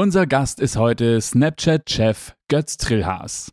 Unser 0.00 0.26
Gast 0.26 0.60
ist 0.60 0.78
heute 0.78 1.20
Snapchat-Chef 1.20 2.32
Götz 2.48 2.78
Trillhaas. 2.78 3.52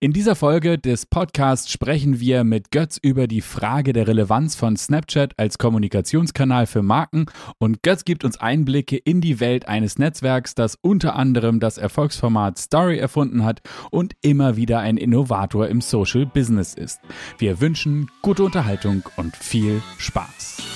In 0.00 0.12
dieser 0.12 0.34
Folge 0.34 0.76
des 0.76 1.06
Podcasts 1.06 1.70
sprechen 1.70 2.18
wir 2.18 2.42
mit 2.42 2.72
Götz 2.72 2.98
über 3.00 3.28
die 3.28 3.40
Frage 3.40 3.92
der 3.92 4.08
Relevanz 4.08 4.56
von 4.56 4.76
Snapchat 4.76 5.38
als 5.38 5.56
Kommunikationskanal 5.56 6.66
für 6.66 6.82
Marken 6.82 7.26
und 7.58 7.84
Götz 7.84 8.04
gibt 8.04 8.24
uns 8.24 8.40
Einblicke 8.40 8.96
in 8.96 9.20
die 9.20 9.38
Welt 9.38 9.68
eines 9.68 9.96
Netzwerks, 9.96 10.56
das 10.56 10.74
unter 10.74 11.14
anderem 11.14 11.60
das 11.60 11.78
Erfolgsformat 11.78 12.58
Story 12.58 12.98
erfunden 12.98 13.44
hat 13.44 13.60
und 13.92 14.16
immer 14.20 14.56
wieder 14.56 14.80
ein 14.80 14.96
Innovator 14.96 15.68
im 15.68 15.80
Social 15.80 16.26
Business 16.26 16.74
ist. 16.74 16.98
Wir 17.38 17.60
wünschen 17.60 18.10
gute 18.20 18.42
Unterhaltung 18.42 19.04
und 19.16 19.36
viel 19.36 19.80
Spaß. 19.98 20.73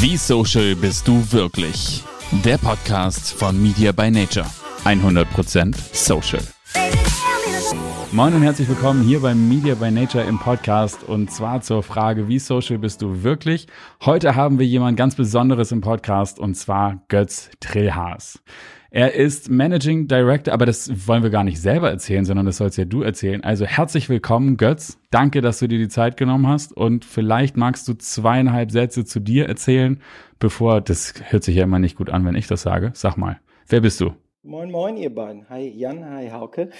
Wie 0.00 0.16
social 0.16 0.76
bist 0.76 1.08
du 1.08 1.24
wirklich? 1.32 2.04
Der 2.44 2.56
Podcast 2.56 3.32
von 3.32 3.60
Media 3.60 3.90
by 3.90 4.12
Nature. 4.12 4.46
100% 4.84 5.74
social. 5.92 6.40
Moin 8.12 8.32
und 8.32 8.42
herzlich 8.42 8.68
willkommen 8.68 9.02
hier 9.02 9.18
beim 9.18 9.48
Media 9.48 9.74
by 9.74 9.90
Nature 9.90 10.22
im 10.22 10.38
Podcast 10.38 11.02
und 11.02 11.32
zwar 11.32 11.62
zur 11.62 11.82
Frage, 11.82 12.28
wie 12.28 12.38
social 12.38 12.78
bist 12.78 13.02
du 13.02 13.24
wirklich? 13.24 13.66
Heute 14.04 14.36
haben 14.36 14.60
wir 14.60 14.66
jemand 14.66 14.96
ganz 14.96 15.16
Besonderes 15.16 15.72
im 15.72 15.80
Podcast 15.80 16.38
und 16.38 16.54
zwar 16.54 17.02
Götz 17.08 17.50
Trillhaas. 17.58 18.40
Er 18.90 19.12
ist 19.12 19.50
Managing 19.50 20.08
Director, 20.08 20.54
aber 20.54 20.64
das 20.64 21.06
wollen 21.06 21.22
wir 21.22 21.28
gar 21.28 21.44
nicht 21.44 21.60
selber 21.60 21.90
erzählen, 21.90 22.24
sondern 22.24 22.46
das 22.46 22.56
sollst 22.56 22.78
ja 22.78 22.86
du 22.86 23.02
erzählen. 23.02 23.44
Also 23.44 23.66
herzlich 23.66 24.08
willkommen, 24.08 24.56
Götz. 24.56 24.98
Danke, 25.10 25.42
dass 25.42 25.58
du 25.58 25.68
dir 25.68 25.78
die 25.78 25.88
Zeit 25.88 26.16
genommen 26.16 26.46
hast 26.46 26.74
und 26.74 27.04
vielleicht 27.04 27.58
magst 27.58 27.86
du 27.86 27.92
zweieinhalb 27.92 28.70
Sätze 28.70 29.04
zu 29.04 29.20
dir 29.20 29.46
erzählen, 29.46 30.00
bevor, 30.38 30.80
das 30.80 31.12
hört 31.22 31.44
sich 31.44 31.56
ja 31.56 31.64
immer 31.64 31.78
nicht 31.78 31.98
gut 31.98 32.08
an, 32.08 32.24
wenn 32.24 32.34
ich 32.34 32.46
das 32.46 32.62
sage. 32.62 32.90
Sag 32.94 33.18
mal, 33.18 33.38
wer 33.66 33.82
bist 33.82 34.00
du? 34.00 34.14
Moin, 34.42 34.70
moin, 34.70 34.96
ihr 34.96 35.14
beiden. 35.14 35.50
Hi 35.50 35.68
Jan, 35.68 36.08
hi 36.08 36.30
Hauke. 36.30 36.70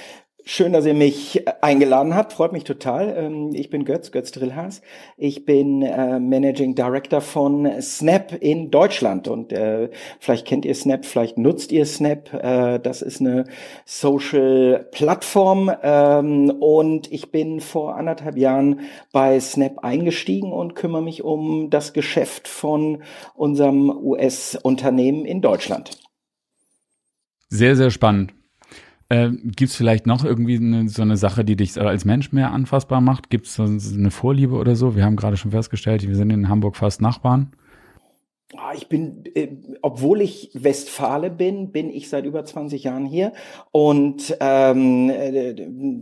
Schön, 0.45 0.73
dass 0.73 0.87
ihr 0.87 0.95
mich 0.95 1.47
äh, 1.47 1.53
eingeladen 1.61 2.15
habt. 2.15 2.33
Freut 2.33 2.53
mich 2.53 2.65
total. 2.65 3.15
Ähm, 3.17 3.51
ich 3.55 3.71
bin 3.71 3.85
Götz, 3.85 4.13
Götz 4.13 4.31
Drillhaas. 4.31 4.83
Ich 5.17 5.45
bin 5.45 5.83
äh, 5.83 6.19
Managing 6.21 6.75
Director 6.75 7.21
von 7.21 7.83
Snap 7.83 8.33
in 8.41 8.71
Deutschland. 8.71 9.29
Und 9.29 9.53
äh, 9.53 9.91
vielleicht 10.21 10.47
kennt 10.47 10.65
ihr 10.65 10.75
Snap, 10.75 11.05
vielleicht 11.05 11.39
nutzt 11.39 11.73
ihr 11.73 11.85
Snap. 11.85 12.31
Das 12.83 13.03
ist 13.03 13.21
eine 13.21 13.45
Social-Plattform. 13.85 15.71
Ähm, 15.83 16.51
und 16.61 17.13
ich 17.13 17.31
bin 17.31 17.61
vor 17.61 17.97
anderthalb 17.97 18.37
Jahren 18.39 18.81
bei 19.13 19.39
Snap 19.41 19.81
eingestiegen 19.85 20.53
und 20.53 20.75
kümmere 20.75 21.03
mich 21.03 21.25
um 21.25 21.69
das 21.69 21.93
Geschäft 21.93 22.49
von 22.49 23.03
unserem 23.35 23.91
US-Unternehmen 23.91 25.25
in 25.25 25.43
Deutschland. 25.43 25.91
Sehr, 27.49 27.77
sehr 27.77 27.91
spannend. 27.91 28.38
Äh, 29.11 29.31
Gibt 29.31 29.71
es 29.71 29.77
vielleicht 29.77 30.07
noch 30.07 30.25
irgendwie 30.25 30.57
eine, 30.57 30.89
so 30.89 31.03
eine 31.03 31.17
Sache, 31.17 31.45
die 31.45 31.57
dich 31.57 31.81
als 31.81 32.05
Mensch 32.05 32.33
mehr 32.33 32.53
anfassbar 32.53 33.01
macht? 33.01 33.31
Gibt 33.31 33.47
es 33.47 33.55
so 33.55 33.63
eine 33.65 34.11
Vorliebe 34.11 34.55
oder 34.57 34.77
so? 34.77 34.97
Wir 34.97 35.05
haben 35.05 35.17
gerade 35.17 35.37
schon 35.37 35.51
festgestellt, 35.51 36.07
wir 36.07 36.17
sind 36.17 36.31
in 36.31 36.49
Hamburg 36.49 36.77
fast 36.77 37.01
Nachbarn. 37.01 37.51
Ah, 38.57 38.73
ich 38.75 38.89
bin, 38.89 39.25
äh, 39.35 39.49
obwohl 39.83 40.23
ich 40.23 40.51
Westfale 40.55 41.29
bin, 41.29 41.71
bin 41.71 41.91
ich 41.91 42.09
seit 42.09 42.25
über 42.25 42.47
20 42.47 42.83
Jahren 42.83 43.05
hier 43.05 43.35
und 43.73 44.39
ähm, 44.41 45.11
äh, 45.11 45.55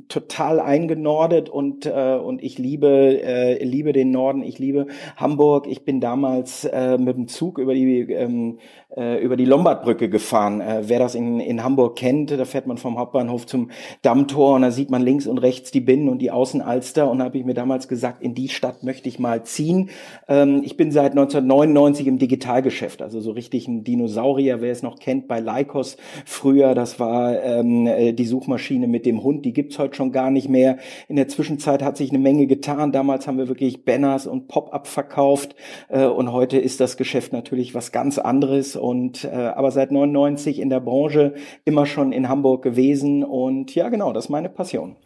total 0.06 0.61
eingenordet 0.61 1.48
und 1.48 1.86
äh, 1.86 2.14
und 2.14 2.41
ich 2.44 2.56
liebe 2.56 3.20
äh, 3.20 3.64
liebe 3.64 3.92
den 3.92 4.12
Norden, 4.12 4.44
ich 4.44 4.61
liebe 4.61 4.86
Hamburg. 5.16 5.66
Ich 5.66 5.84
bin 5.84 6.00
damals 6.00 6.64
äh, 6.66 6.98
mit 6.98 7.16
dem 7.16 7.27
Zug 7.27 7.58
über 7.58 7.75
die 7.75 8.12
ähm, 8.12 8.60
äh, 8.97 9.20
über 9.20 9.36
die 9.36 9.44
Lombardbrücke 9.44 10.08
gefahren. 10.08 10.60
Äh, 10.60 10.83
wer 10.86 11.00
das 11.00 11.16
in, 11.16 11.41
in 11.41 11.64
Hamburg 11.64 11.97
kennt, 11.97 12.31
da 12.31 12.44
fährt 12.44 12.69
man 12.69 12.78
vom 12.78 12.97
Hauptbahnhof 12.97 13.47
zum 13.47 13.72
Dammtor 14.03 14.55
und 14.55 14.62
da 14.62 14.70
sieht 14.70 14.91
man 14.91 15.03
links 15.03 15.27
und 15.27 15.38
rechts 15.38 15.72
die 15.72 15.81
Binnen 15.81 16.08
und 16.08 16.19
die 16.19 16.31
Außenalster 16.31 17.10
und 17.10 17.22
habe 17.22 17.38
ich 17.38 17.44
mir 17.44 17.54
damals 17.54 17.88
gesagt, 17.88 18.22
in 18.22 18.34
die 18.34 18.48
Stadt 18.48 18.84
möchte 18.84 19.09
ich 19.09 19.19
mal 19.19 19.42
ziehen. 19.42 19.91
Ähm, 20.28 20.62
ich 20.65 20.76
bin 20.76 20.92
seit 20.92 21.10
1999 21.10 22.06
im 22.06 22.19
Digitalgeschäft, 22.36 23.00
also 23.00 23.20
so 23.20 23.30
richtig 23.30 23.66
ein 23.66 23.82
Dinosaurier, 23.82 24.60
wer 24.60 24.70
es 24.70 24.82
noch 24.82 24.98
kennt, 24.98 25.26
bei 25.26 25.41
Lycos 25.41 25.97
früher, 26.26 26.74
das 26.74 27.00
war 27.00 27.42
ähm, 27.42 27.86
äh, 27.86 28.12
die 28.12 28.26
Suchmaschine 28.26 28.86
mit 28.86 29.06
dem 29.06 29.22
Hund, 29.22 29.47
die 29.47 29.54
gibt's 29.54 29.78
heute 29.78 29.94
schon 29.97 30.12
gar 30.12 30.30
nicht 30.30 30.50
mehr. 30.50 30.76
In 31.08 31.16
der 31.16 31.28
Zwischenzeit 31.28 31.82
hat 31.82 31.97
sich 31.97 32.10
eine 32.10 32.19
Menge 32.19 32.47
getan. 32.47 32.92
Damals 32.92 33.26
haben 33.26 33.38
wir 33.38 33.48
wirklich 33.48 33.86
Banners 33.86 34.26
und 34.26 34.48
Pop-up 34.48 34.86
verkauft 34.86 35.56
äh, 35.88 36.04
und 36.04 36.30
heute 36.30 36.58
ist 36.58 36.78
das 36.80 36.98
Geschäft 36.98 37.32
natürlich 37.32 37.74
was 37.74 37.91
ganz 37.91 38.19
anderes 38.19 38.76
und 38.76 39.24
äh, 39.24 39.28
aber 39.28 39.70
seit 39.70 39.91
99 39.91 40.60
in 40.60 40.68
der 40.68 40.80
Branche 40.80 41.34
immer 41.64 41.86
schon 41.86 42.12
in 42.12 42.28
Hamburg 42.28 42.62
gewesen 42.62 43.24
und 43.24 43.74
ja 43.74 43.88
genau, 43.88 44.12
das 44.12 44.26
ist 44.26 44.30
meine 44.30 44.50
Passion. 44.50 44.97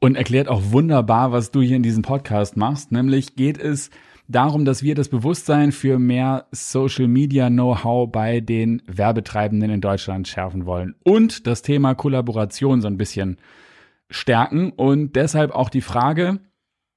Und 0.00 0.16
erklärt 0.16 0.48
auch 0.48 0.62
wunderbar, 0.70 1.32
was 1.32 1.50
du 1.50 1.62
hier 1.62 1.76
in 1.76 1.82
diesem 1.82 2.02
Podcast 2.02 2.56
machst, 2.56 2.92
nämlich 2.92 3.34
geht 3.34 3.58
es 3.58 3.90
darum, 4.28 4.64
dass 4.64 4.82
wir 4.82 4.94
das 4.94 5.08
Bewusstsein 5.08 5.72
für 5.72 5.98
mehr 5.98 6.46
Social 6.52 7.08
Media 7.08 7.48
Know-how 7.48 8.10
bei 8.10 8.40
den 8.40 8.82
Werbetreibenden 8.86 9.70
in 9.70 9.80
Deutschland 9.80 10.28
schärfen 10.28 10.66
wollen 10.66 10.94
und 11.02 11.46
das 11.46 11.62
Thema 11.62 11.94
Kollaboration 11.94 12.80
so 12.80 12.86
ein 12.86 12.98
bisschen 12.98 13.38
stärken 14.10 14.70
und 14.70 15.16
deshalb 15.16 15.50
auch 15.52 15.70
die 15.70 15.80
Frage 15.80 16.40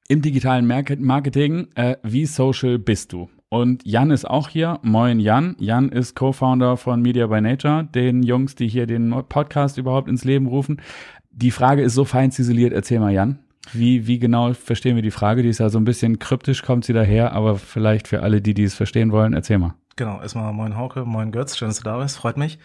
im 0.08 0.22
digitalen 0.22 0.68
Marketing, 0.68 1.70
äh, 1.76 1.96
wie 2.04 2.26
social 2.26 2.78
bist 2.78 3.14
du? 3.14 3.30
Und 3.48 3.86
Jan 3.86 4.12
ist 4.12 4.30
auch 4.30 4.50
hier. 4.50 4.80
Moin 4.82 5.20
Jan. 5.20 5.56
Jan 5.60 5.90
ist 5.90 6.16
Co-Founder 6.16 6.78
von 6.78 7.02
Media 7.02 7.28
by 7.28 7.42
Nature, 7.42 7.84
den 7.84 8.24
Jungs, 8.24 8.56
die 8.56 8.68
hier 8.68 8.88
den 8.88 9.10
Podcast 9.28 9.78
überhaupt 9.78 10.08
ins 10.08 10.24
Leben 10.24 10.48
rufen. 10.48 10.82
Die 11.32 11.52
Frage 11.52 11.82
ist 11.82 11.94
so 11.94 12.06
fein 12.06 12.32
ziseliert. 12.32 12.72
Erzähl 12.72 13.00
mal, 13.00 13.14
Jan. 13.14 13.40
Wie, 13.74 14.08
wie 14.08 14.20
genau 14.20 14.54
verstehen 14.54 14.96
wir 14.96 15.04
die 15.04 15.12
Frage? 15.12 15.44
Die 15.44 15.50
ist 15.50 15.60
ja 15.60 15.70
so 15.70 15.78
ein 15.78 15.86
bisschen 15.86 16.20
kryptisch, 16.20 16.64
kommt 16.64 16.86
sie 16.86 16.94
daher, 16.94 17.34
aber 17.34 17.58
vielleicht 17.58 18.08
für 18.08 18.24
alle, 18.24 18.42
die, 18.42 18.54
die 18.54 18.64
es 18.64 18.74
verstehen 18.74 19.12
wollen, 19.12 19.34
erzähl 19.34 19.60
mal. 19.60 19.76
Genau, 19.96 20.22
erstmal 20.22 20.52
moin 20.54 20.76
Hauke, 20.78 21.06
moin 21.06 21.32
Götz, 21.32 21.58
schön, 21.58 21.68
dass 21.68 21.78
du 21.78 21.84
da 21.84 21.98
bist, 22.00 22.18
freut 22.18 22.38
mich. 22.38 22.58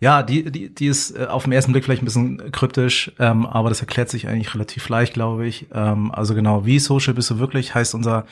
Ja, 0.00 0.22
die, 0.22 0.44
die, 0.44 0.72
die 0.72 0.86
ist 0.86 1.10
äh, 1.10 1.26
auf 1.26 1.42
den 1.42 1.52
ersten 1.52 1.72
Blick 1.72 1.84
vielleicht 1.84 2.02
ein 2.02 2.04
bisschen 2.04 2.52
kryptisch, 2.52 3.10
ähm, 3.18 3.46
aber 3.46 3.68
das 3.68 3.80
erklärt 3.80 4.08
sich 4.08 4.28
eigentlich 4.28 4.54
relativ 4.54 4.88
leicht, 4.88 5.12
glaube 5.12 5.46
ich. 5.46 5.66
Ähm, 5.74 6.12
also 6.12 6.36
genau, 6.36 6.64
wie 6.64 6.78
social 6.78 7.14
bist 7.14 7.30
du 7.30 7.40
wirklich, 7.40 7.74
heißt 7.74 7.96
unser, 7.96 8.24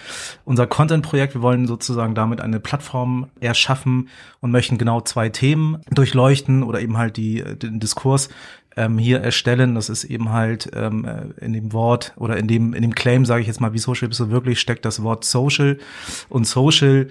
unser 0.45 0.69
Content-Projekt. 0.69 1.35
Wir 1.35 1.43
wollen 1.43 1.67
sozusagen 1.67 2.15
damit 2.15 2.41
eine 2.41 2.61
Plattform 2.61 3.27
erschaffen 3.41 4.09
und 4.41 4.53
möchten 4.53 4.79
genau 4.79 5.01
zwei 5.01 5.29
Themen 5.29 5.79
durchleuchten 5.91 6.63
oder 6.63 6.81
eben 6.81 6.99
halt 6.99 7.17
die, 7.17 7.43
den 7.43 7.81
Diskurs 7.81 8.29
ähm, 8.77 8.99
hier 8.99 9.21
erstellen. 9.21 9.75
Das 9.75 9.89
ist 9.89 10.05
eben 10.05 10.31
halt 10.31 10.71
ähm, 10.75 11.05
äh, 11.05 11.45
in 11.45 11.53
dem 11.53 11.73
Wort 11.73 12.13
oder 12.17 12.37
in 12.37 12.47
dem, 12.47 12.75
in 12.75 12.83
dem 12.83 12.95
Claim, 12.95 13.25
sage 13.25 13.41
ich 13.41 13.47
jetzt 13.47 13.61
mal, 13.61 13.73
wie 13.73 13.79
social 13.79 14.09
bist 14.09 14.21
du 14.21 14.31
wirklich, 14.31 14.61
steckt 14.61 14.85
das 14.85 15.03
Wort 15.03 15.25
social. 15.25 15.79
Und 16.29 16.47
social 16.47 17.09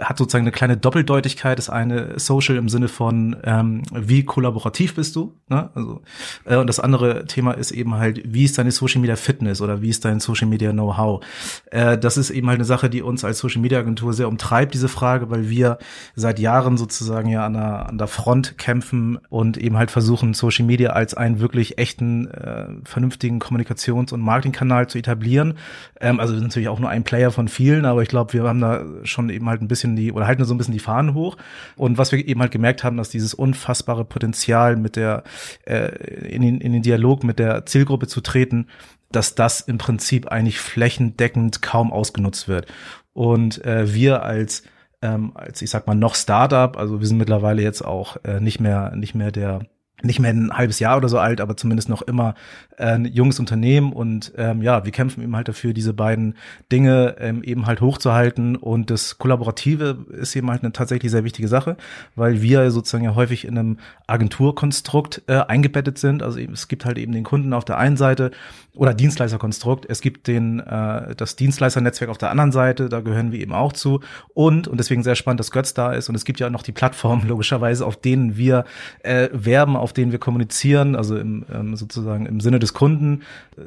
hat 0.00 0.18
sozusagen 0.18 0.44
eine 0.44 0.52
kleine 0.52 0.76
Doppeldeutigkeit. 0.76 1.58
Das 1.58 1.70
eine 1.70 2.18
Social 2.18 2.56
im 2.56 2.68
Sinne 2.68 2.88
von 2.88 3.36
ähm, 3.44 3.82
wie 3.92 4.24
kollaborativ 4.24 4.94
bist 4.94 5.16
du, 5.16 5.34
ne? 5.48 5.70
Also 5.74 6.02
äh, 6.44 6.56
und 6.56 6.66
das 6.66 6.80
andere 6.80 7.26
Thema 7.26 7.52
ist 7.52 7.70
eben 7.70 7.94
halt 7.94 8.22
wie 8.24 8.44
ist 8.44 8.58
deine 8.58 8.70
Social 8.70 9.00
Media 9.00 9.16
Fitness 9.16 9.60
oder 9.60 9.82
wie 9.82 9.88
ist 9.88 10.04
dein 10.04 10.20
Social 10.20 10.48
Media 10.48 10.72
Know-how. 10.72 11.24
Äh, 11.70 11.98
das 11.98 12.16
ist 12.16 12.30
eben 12.30 12.48
halt 12.48 12.56
eine 12.56 12.64
Sache, 12.64 12.90
die 12.90 13.02
uns 13.02 13.24
als 13.24 13.38
Social 13.38 13.60
Media 13.60 13.78
Agentur 13.78 14.12
sehr 14.12 14.28
umtreibt 14.28 14.74
diese 14.74 14.88
Frage, 14.88 15.30
weil 15.30 15.48
wir 15.50 15.78
seit 16.14 16.38
Jahren 16.38 16.76
sozusagen 16.76 17.28
ja 17.28 17.46
an 17.46 17.54
der 17.54 17.88
an 17.88 17.98
der 17.98 18.06
Front 18.06 18.58
kämpfen 18.58 19.18
und 19.28 19.56
eben 19.56 19.76
halt 19.76 19.90
versuchen 19.90 20.34
Social 20.34 20.66
Media 20.66 20.90
als 20.90 21.14
einen 21.14 21.40
wirklich 21.40 21.78
echten 21.78 22.28
äh, 22.28 22.66
vernünftigen 22.84 23.40
Kommunikations- 23.40 24.12
und 24.12 24.20
Marketingkanal 24.20 24.86
zu 24.86 24.98
etablieren. 24.98 25.54
Ähm, 26.00 26.20
also 26.20 26.32
wir 26.32 26.38
sind 26.38 26.48
natürlich 26.48 26.68
auch 26.68 26.78
nur 26.78 26.90
ein 26.90 27.04
Player 27.04 27.30
von 27.30 27.48
vielen, 27.48 27.84
aber 27.84 28.02
ich 28.02 28.08
glaube, 28.08 28.32
wir 28.32 28.44
haben 28.44 28.60
da 28.60 28.84
schon 29.04 29.30
eben 29.30 29.48
halt 29.48 29.62
ein 29.62 29.68
bisschen 29.72 29.96
die, 29.96 30.12
oder 30.12 30.26
halten 30.26 30.44
so 30.44 30.54
ein 30.54 30.58
bisschen 30.58 30.74
die 30.74 30.80
Fahnen 30.80 31.14
hoch. 31.14 31.36
Und 31.76 31.98
was 31.98 32.12
wir 32.12 32.26
eben 32.26 32.40
halt 32.40 32.52
gemerkt 32.52 32.84
haben, 32.84 32.96
dass 32.96 33.10
dieses 33.10 33.34
unfassbare 33.34 34.04
Potenzial 34.04 34.76
mit 34.76 34.96
der, 34.96 35.24
äh, 35.64 35.88
in, 36.28 36.42
den, 36.42 36.60
in 36.60 36.72
den 36.72 36.82
Dialog 36.82 37.24
mit 37.24 37.38
der 37.38 37.66
Zielgruppe 37.66 38.06
zu 38.06 38.20
treten, 38.20 38.68
dass 39.10 39.34
das 39.34 39.60
im 39.60 39.78
Prinzip 39.78 40.28
eigentlich 40.28 40.58
flächendeckend 40.60 41.62
kaum 41.62 41.92
ausgenutzt 41.92 42.48
wird. 42.48 42.66
Und 43.12 43.64
äh, 43.64 43.92
wir 43.92 44.22
als 44.22 44.62
ähm, 45.02 45.32
als 45.34 45.60
ich 45.60 45.68
sag 45.68 45.86
mal 45.86 45.94
noch 45.94 46.14
Startup, 46.14 46.76
also 46.76 47.00
wir 47.00 47.06
sind 47.06 47.18
mittlerweile 47.18 47.60
jetzt 47.60 47.82
auch 47.82 48.16
äh, 48.24 48.40
nicht 48.40 48.60
mehr 48.60 48.94
nicht 48.94 49.14
mehr 49.14 49.32
der 49.32 49.66
nicht 50.04 50.20
mehr 50.20 50.32
ein 50.32 50.52
halbes 50.52 50.78
Jahr 50.78 50.96
oder 50.96 51.08
so 51.08 51.18
alt, 51.18 51.40
aber 51.40 51.56
zumindest 51.56 51.88
noch 51.88 52.02
immer 52.02 52.34
äh, 52.76 52.94
ein 52.94 53.04
junges 53.04 53.38
Unternehmen. 53.38 53.92
Und 53.92 54.32
ähm, 54.36 54.62
ja, 54.62 54.84
wir 54.84 54.92
kämpfen 54.92 55.22
eben 55.22 55.36
halt 55.36 55.48
dafür, 55.48 55.72
diese 55.72 55.92
beiden 55.94 56.34
Dinge 56.70 57.16
ähm, 57.18 57.42
eben 57.42 57.66
halt 57.66 57.80
hochzuhalten. 57.80 58.56
Und 58.56 58.90
das 58.90 59.18
Kollaborative 59.18 60.06
ist 60.10 60.34
eben 60.34 60.50
halt 60.50 60.62
eine 60.62 60.72
tatsächlich 60.72 61.10
sehr 61.10 61.24
wichtige 61.24 61.48
Sache, 61.48 61.76
weil 62.16 62.42
wir 62.42 62.70
sozusagen 62.70 63.04
ja 63.04 63.14
häufig 63.14 63.44
in 63.44 63.58
einem 63.58 63.78
Agenturkonstrukt 64.06 65.22
äh, 65.26 65.34
eingebettet 65.34 65.98
sind, 65.98 66.22
also 66.22 66.38
es 66.38 66.68
gibt 66.68 66.84
halt 66.84 66.98
eben 66.98 67.12
den 67.12 67.24
Kunden 67.24 67.52
auf 67.52 67.64
der 67.64 67.78
einen 67.78 67.96
Seite 67.96 68.30
oder 68.74 68.94
Dienstleisterkonstrukt, 68.94 69.86
es 69.88 70.00
gibt 70.00 70.26
den 70.26 70.60
äh, 70.60 71.14
das 71.14 71.36
Dienstleisternetzwerk 71.36 72.10
auf 72.10 72.18
der 72.18 72.30
anderen 72.30 72.52
Seite, 72.52 72.88
da 72.88 73.00
gehören 73.00 73.32
wir 73.32 73.40
eben 73.40 73.52
auch 73.52 73.72
zu. 73.72 74.00
Und 74.34 74.68
und 74.68 74.78
deswegen 74.78 75.02
sehr 75.02 75.14
spannend, 75.14 75.40
dass 75.40 75.50
Götz 75.50 75.74
da 75.74 75.92
ist. 75.92 76.08
Und 76.08 76.14
es 76.14 76.24
gibt 76.24 76.40
ja 76.40 76.46
auch 76.46 76.50
noch 76.50 76.62
die 76.62 76.72
Plattform 76.72 77.22
logischerweise, 77.26 77.84
auf 77.84 77.96
denen 78.00 78.36
wir 78.36 78.64
äh, 79.02 79.28
werben, 79.32 79.76
auf 79.76 79.91
denen 79.92 80.12
wir 80.12 80.18
kommunizieren, 80.18 80.96
also 80.96 81.16
im, 81.16 81.44
ähm, 81.52 81.76
sozusagen 81.76 82.26
im 82.26 82.40
Sinne 82.40 82.58
des 82.58 82.74
Kunden. 82.74 83.22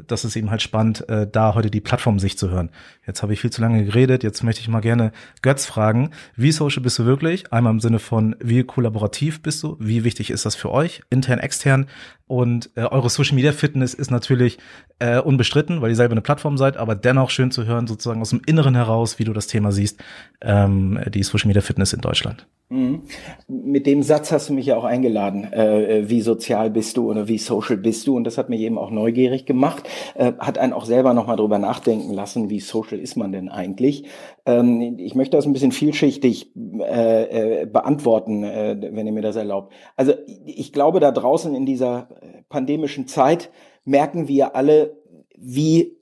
Das 0.07 0.25
ist 0.25 0.35
eben 0.35 0.51
halt 0.51 0.61
spannend, 0.61 1.07
äh, 1.09 1.27
da 1.31 1.55
heute 1.55 1.71
die 1.71 1.81
Plattform 1.81 2.19
sich 2.19 2.37
zu 2.37 2.49
hören. 2.49 2.69
Jetzt 3.07 3.21
habe 3.21 3.33
ich 3.33 3.41
viel 3.41 3.51
zu 3.51 3.61
lange 3.61 3.83
geredet. 3.85 4.23
Jetzt 4.23 4.43
möchte 4.43 4.61
ich 4.61 4.67
mal 4.67 4.81
gerne 4.81 5.11
Götz 5.41 5.65
fragen, 5.65 6.11
wie 6.35 6.51
social 6.51 6.83
bist 6.83 6.99
du 6.99 7.05
wirklich? 7.05 7.51
Einmal 7.53 7.73
im 7.73 7.79
Sinne 7.79 7.99
von, 7.99 8.35
wie 8.39 8.63
kollaborativ 8.63 9.41
bist 9.41 9.63
du? 9.63 9.77
Wie 9.79 10.03
wichtig 10.03 10.31
ist 10.31 10.45
das 10.45 10.55
für 10.55 10.71
euch, 10.71 11.01
intern, 11.09 11.39
extern? 11.39 11.87
Und 12.27 12.71
äh, 12.75 12.81
eure 12.81 13.09
Social 13.09 13.35
Media 13.35 13.51
Fitness 13.51 13.93
ist 13.93 14.09
natürlich 14.09 14.57
äh, 14.99 15.19
unbestritten, 15.19 15.81
weil 15.81 15.91
ihr 15.91 15.95
selber 15.95 16.13
eine 16.13 16.21
Plattform 16.21 16.57
seid, 16.57 16.77
aber 16.77 16.95
dennoch 16.95 17.29
schön 17.29 17.51
zu 17.51 17.65
hören, 17.65 17.85
sozusagen 17.85 18.21
aus 18.21 18.31
dem 18.31 18.41
Inneren 18.45 18.75
heraus, 18.75 19.19
wie 19.19 19.25
du 19.25 19.33
das 19.33 19.47
Thema 19.47 19.71
siehst, 19.71 20.03
ähm, 20.41 20.99
die 21.09 21.23
Social 21.23 21.47
Media 21.47 21.61
Fitness 21.61 21.93
in 21.93 22.01
Deutschland. 22.01 22.47
Mhm. 22.69 23.03
Mit 23.47 23.85
dem 23.85 24.01
Satz 24.01 24.31
hast 24.31 24.49
du 24.49 24.53
mich 24.53 24.65
ja 24.65 24.75
auch 24.75 24.85
eingeladen. 24.85 25.53
Äh, 25.53 25.99
äh, 25.99 26.09
wie 26.09 26.21
sozial 26.21 26.71
bist 26.71 26.97
du 26.97 27.11
oder 27.11 27.27
wie 27.27 27.37
social 27.37 27.77
bist 27.77 28.07
du? 28.07 28.15
Und 28.15 28.23
das 28.23 28.39
hat 28.39 28.49
mich 28.49 28.61
eben 28.61 28.79
auch 28.79 28.89
neugierig 28.89 29.45
gemacht. 29.45 29.87
Äh, 30.15 30.33
hat 30.39 30.57
einen 30.57 30.73
auch 30.73 30.85
selber 30.85 31.13
nochmal 31.13 31.37
drüber 31.37 31.59
nachdenken 31.59 32.11
lassen, 32.11 32.49
wie 32.49 32.59
social 32.59 32.99
ist 32.99 33.17
man 33.17 33.31
denn 33.31 33.49
eigentlich? 33.49 34.05
Ähm, 34.47 34.97
ich 34.97 35.13
möchte 35.13 35.37
das 35.37 35.45
ein 35.45 35.53
bisschen 35.53 35.71
vielschichtig 35.71 36.53
äh, 36.79 37.61
äh 37.61 37.65
beantworten, 37.67 38.43
äh, 38.43 38.75
wenn 38.91 39.05
ihr 39.05 39.13
mir 39.13 39.21
das 39.21 39.35
erlaubt. 39.35 39.71
Also 39.95 40.13
ich 40.45 40.73
glaube, 40.73 40.99
da 40.99 41.11
draußen 41.11 41.53
in 41.53 41.67
dieser 41.67 42.09
pandemischen 42.49 43.05
Zeit 43.05 43.51
merken 43.83 44.27
wir 44.27 44.55
alle, 44.55 44.97
wie 45.37 45.94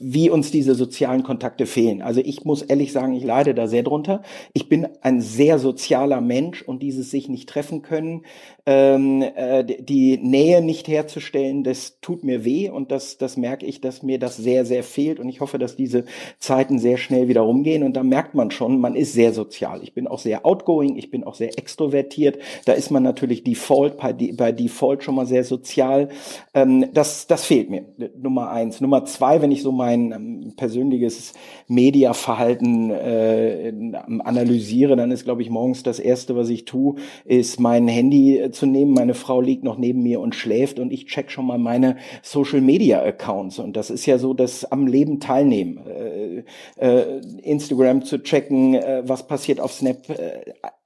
wie 0.00 0.30
uns 0.30 0.50
diese 0.50 0.74
sozialen 0.74 1.22
Kontakte 1.22 1.66
fehlen. 1.66 2.02
Also 2.02 2.20
ich 2.20 2.44
muss 2.44 2.62
ehrlich 2.62 2.92
sagen, 2.92 3.14
ich 3.14 3.24
leide 3.24 3.54
da 3.54 3.66
sehr 3.66 3.82
drunter. 3.82 4.22
Ich 4.52 4.68
bin 4.68 4.86
ein 5.02 5.20
sehr 5.20 5.58
sozialer 5.58 6.20
Mensch 6.20 6.62
und 6.62 6.82
dieses 6.82 7.10
sich 7.10 7.28
nicht 7.28 7.48
treffen 7.48 7.82
können, 7.82 8.22
ähm, 8.66 9.22
äh, 9.22 9.64
die 9.64 10.18
Nähe 10.18 10.62
nicht 10.62 10.88
herzustellen, 10.88 11.64
das 11.64 12.00
tut 12.00 12.24
mir 12.24 12.44
weh 12.44 12.70
und 12.70 12.90
das, 12.90 13.18
das 13.18 13.36
merke 13.36 13.66
ich, 13.66 13.80
dass 13.80 14.02
mir 14.02 14.18
das 14.18 14.36
sehr, 14.36 14.64
sehr 14.64 14.82
fehlt 14.82 15.20
und 15.20 15.28
ich 15.28 15.40
hoffe, 15.40 15.58
dass 15.58 15.76
diese 15.76 16.04
Zeiten 16.38 16.78
sehr 16.78 16.96
schnell 16.96 17.28
wieder 17.28 17.42
rumgehen 17.42 17.82
und 17.82 17.94
da 17.94 18.02
merkt 18.02 18.34
man 18.34 18.50
schon, 18.50 18.80
man 18.80 18.94
ist 18.94 19.12
sehr 19.12 19.32
sozial. 19.32 19.82
Ich 19.82 19.92
bin 19.92 20.06
auch 20.06 20.18
sehr 20.18 20.46
outgoing, 20.46 20.96
ich 20.96 21.10
bin 21.10 21.24
auch 21.24 21.34
sehr 21.34 21.58
extrovertiert. 21.58 22.38
Da 22.64 22.72
ist 22.72 22.90
man 22.90 23.02
natürlich 23.02 23.44
default, 23.44 23.98
bei, 23.98 24.12
bei 24.12 24.52
Default 24.52 25.02
schon 25.02 25.14
mal 25.14 25.26
sehr 25.26 25.44
sozial. 25.44 26.08
Ähm, 26.54 26.86
das, 26.92 27.26
das 27.26 27.44
fehlt 27.44 27.70
mir. 27.70 27.84
Nummer 28.16 28.50
eins. 28.50 28.80
Nummer 28.80 29.04
zwei, 29.04 29.42
wenn 29.42 29.52
ich 29.52 29.62
so 29.64 29.72
mein 29.72 30.12
ähm, 30.12 30.52
persönliches 30.56 31.32
Mediaverhalten 31.66 32.90
äh, 32.90 33.72
analysiere, 34.20 34.94
dann 34.94 35.10
ist, 35.10 35.24
glaube 35.24 35.42
ich, 35.42 35.50
morgens 35.50 35.82
das 35.82 35.98
Erste, 35.98 36.36
was 36.36 36.48
ich 36.50 36.66
tue, 36.66 36.94
ist 37.24 37.58
mein 37.58 37.88
Handy 37.88 38.38
äh, 38.38 38.50
zu 38.52 38.66
nehmen. 38.66 38.92
Meine 38.92 39.14
Frau 39.14 39.40
liegt 39.40 39.64
noch 39.64 39.78
neben 39.78 40.04
mir 40.04 40.20
und 40.20 40.36
schläft 40.36 40.78
und 40.78 40.92
ich 40.92 41.06
check 41.06 41.32
schon 41.32 41.46
mal 41.46 41.58
meine 41.58 41.96
Social 42.22 42.60
Media 42.60 43.02
Accounts. 43.02 43.58
Und 43.58 43.76
das 43.76 43.90
ist 43.90 44.06
ja 44.06 44.18
so, 44.18 44.34
dass 44.34 44.64
am 44.64 44.86
Leben 44.86 45.18
teilnehmen, 45.18 45.80
äh, 45.86 46.44
äh, 46.76 47.20
Instagram 47.42 48.04
zu 48.04 48.22
checken, 48.22 48.74
äh, 48.74 49.02
was 49.04 49.26
passiert 49.26 49.58
auf 49.58 49.72
Snap. 49.72 50.06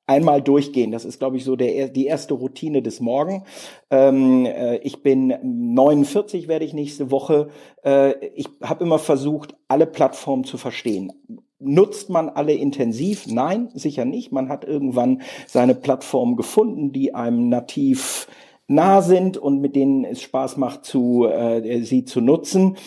Einmal 0.08 0.40
durchgehen. 0.40 0.90
Das 0.90 1.04
ist, 1.04 1.18
glaube 1.18 1.36
ich, 1.36 1.44
so 1.44 1.54
der, 1.54 1.88
die 1.88 2.06
erste 2.06 2.32
Routine 2.32 2.80
des 2.80 3.00
Morgen. 3.00 3.44
Ähm, 3.90 4.46
äh, 4.46 4.78
ich 4.78 5.02
bin 5.02 5.34
49, 5.42 6.48
werde 6.48 6.64
ich 6.64 6.72
nächste 6.72 7.10
Woche. 7.10 7.48
Äh, 7.84 8.14
ich 8.34 8.48
habe 8.62 8.84
immer 8.84 8.98
versucht, 8.98 9.54
alle 9.68 9.86
Plattformen 9.86 10.44
zu 10.44 10.56
verstehen. 10.56 11.12
Nutzt 11.58 12.08
man 12.08 12.30
alle 12.30 12.54
intensiv? 12.54 13.26
Nein, 13.26 13.68
sicher 13.74 14.06
nicht. 14.06 14.32
Man 14.32 14.48
hat 14.48 14.64
irgendwann 14.64 15.20
seine 15.46 15.74
Plattform 15.74 16.36
gefunden, 16.36 16.90
die 16.90 17.14
einem 17.14 17.50
nativ 17.50 18.28
nah 18.66 19.02
sind 19.02 19.36
und 19.36 19.60
mit 19.60 19.76
denen 19.76 20.04
es 20.04 20.22
Spaß 20.22 20.56
macht, 20.56 20.86
zu, 20.86 21.26
äh, 21.26 21.82
sie 21.82 22.06
zu 22.06 22.22
nutzen. 22.22 22.78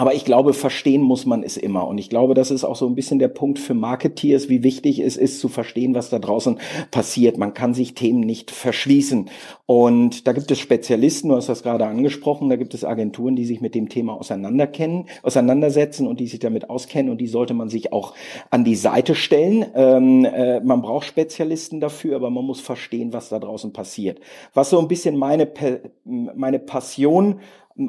Aber 0.00 0.14
ich 0.14 0.24
glaube, 0.24 0.54
verstehen 0.54 1.02
muss 1.02 1.26
man 1.26 1.42
es 1.42 1.58
immer. 1.58 1.86
Und 1.86 1.98
ich 1.98 2.08
glaube, 2.08 2.32
das 2.32 2.50
ist 2.50 2.64
auch 2.64 2.74
so 2.74 2.86
ein 2.86 2.94
bisschen 2.94 3.18
der 3.18 3.28
Punkt 3.28 3.58
für 3.58 3.74
Marketeers, 3.74 4.48
wie 4.48 4.62
wichtig 4.62 4.98
es 4.98 5.18
ist, 5.18 5.40
zu 5.40 5.48
verstehen, 5.48 5.94
was 5.94 6.08
da 6.08 6.18
draußen 6.18 6.58
passiert. 6.90 7.36
Man 7.36 7.52
kann 7.52 7.74
sich 7.74 7.92
Themen 7.92 8.20
nicht 8.20 8.50
verschließen. 8.50 9.28
Und 9.66 10.26
da 10.26 10.32
gibt 10.32 10.50
es 10.50 10.58
Spezialisten, 10.58 11.28
du 11.28 11.36
hast 11.36 11.50
das 11.50 11.62
gerade 11.62 11.84
angesprochen, 11.84 12.48
da 12.48 12.56
gibt 12.56 12.72
es 12.72 12.82
Agenturen, 12.82 13.36
die 13.36 13.44
sich 13.44 13.60
mit 13.60 13.74
dem 13.74 13.90
Thema 13.90 14.14
auseinanderkennen, 14.14 15.04
auseinandersetzen 15.22 16.06
und 16.06 16.18
die 16.18 16.28
sich 16.28 16.40
damit 16.40 16.70
auskennen. 16.70 17.12
Und 17.12 17.18
die 17.18 17.26
sollte 17.26 17.52
man 17.52 17.68
sich 17.68 17.92
auch 17.92 18.14
an 18.48 18.64
die 18.64 18.76
Seite 18.76 19.14
stellen. 19.14 19.66
Ähm, 19.74 20.24
äh, 20.24 20.60
man 20.60 20.80
braucht 20.80 21.08
Spezialisten 21.08 21.78
dafür, 21.78 22.16
aber 22.16 22.30
man 22.30 22.46
muss 22.46 22.62
verstehen, 22.62 23.12
was 23.12 23.28
da 23.28 23.38
draußen 23.38 23.74
passiert. 23.74 24.18
Was 24.54 24.70
so 24.70 24.78
ein 24.78 24.88
bisschen 24.88 25.18
meine, 25.18 25.46
meine 26.06 26.58
Passion 26.58 27.40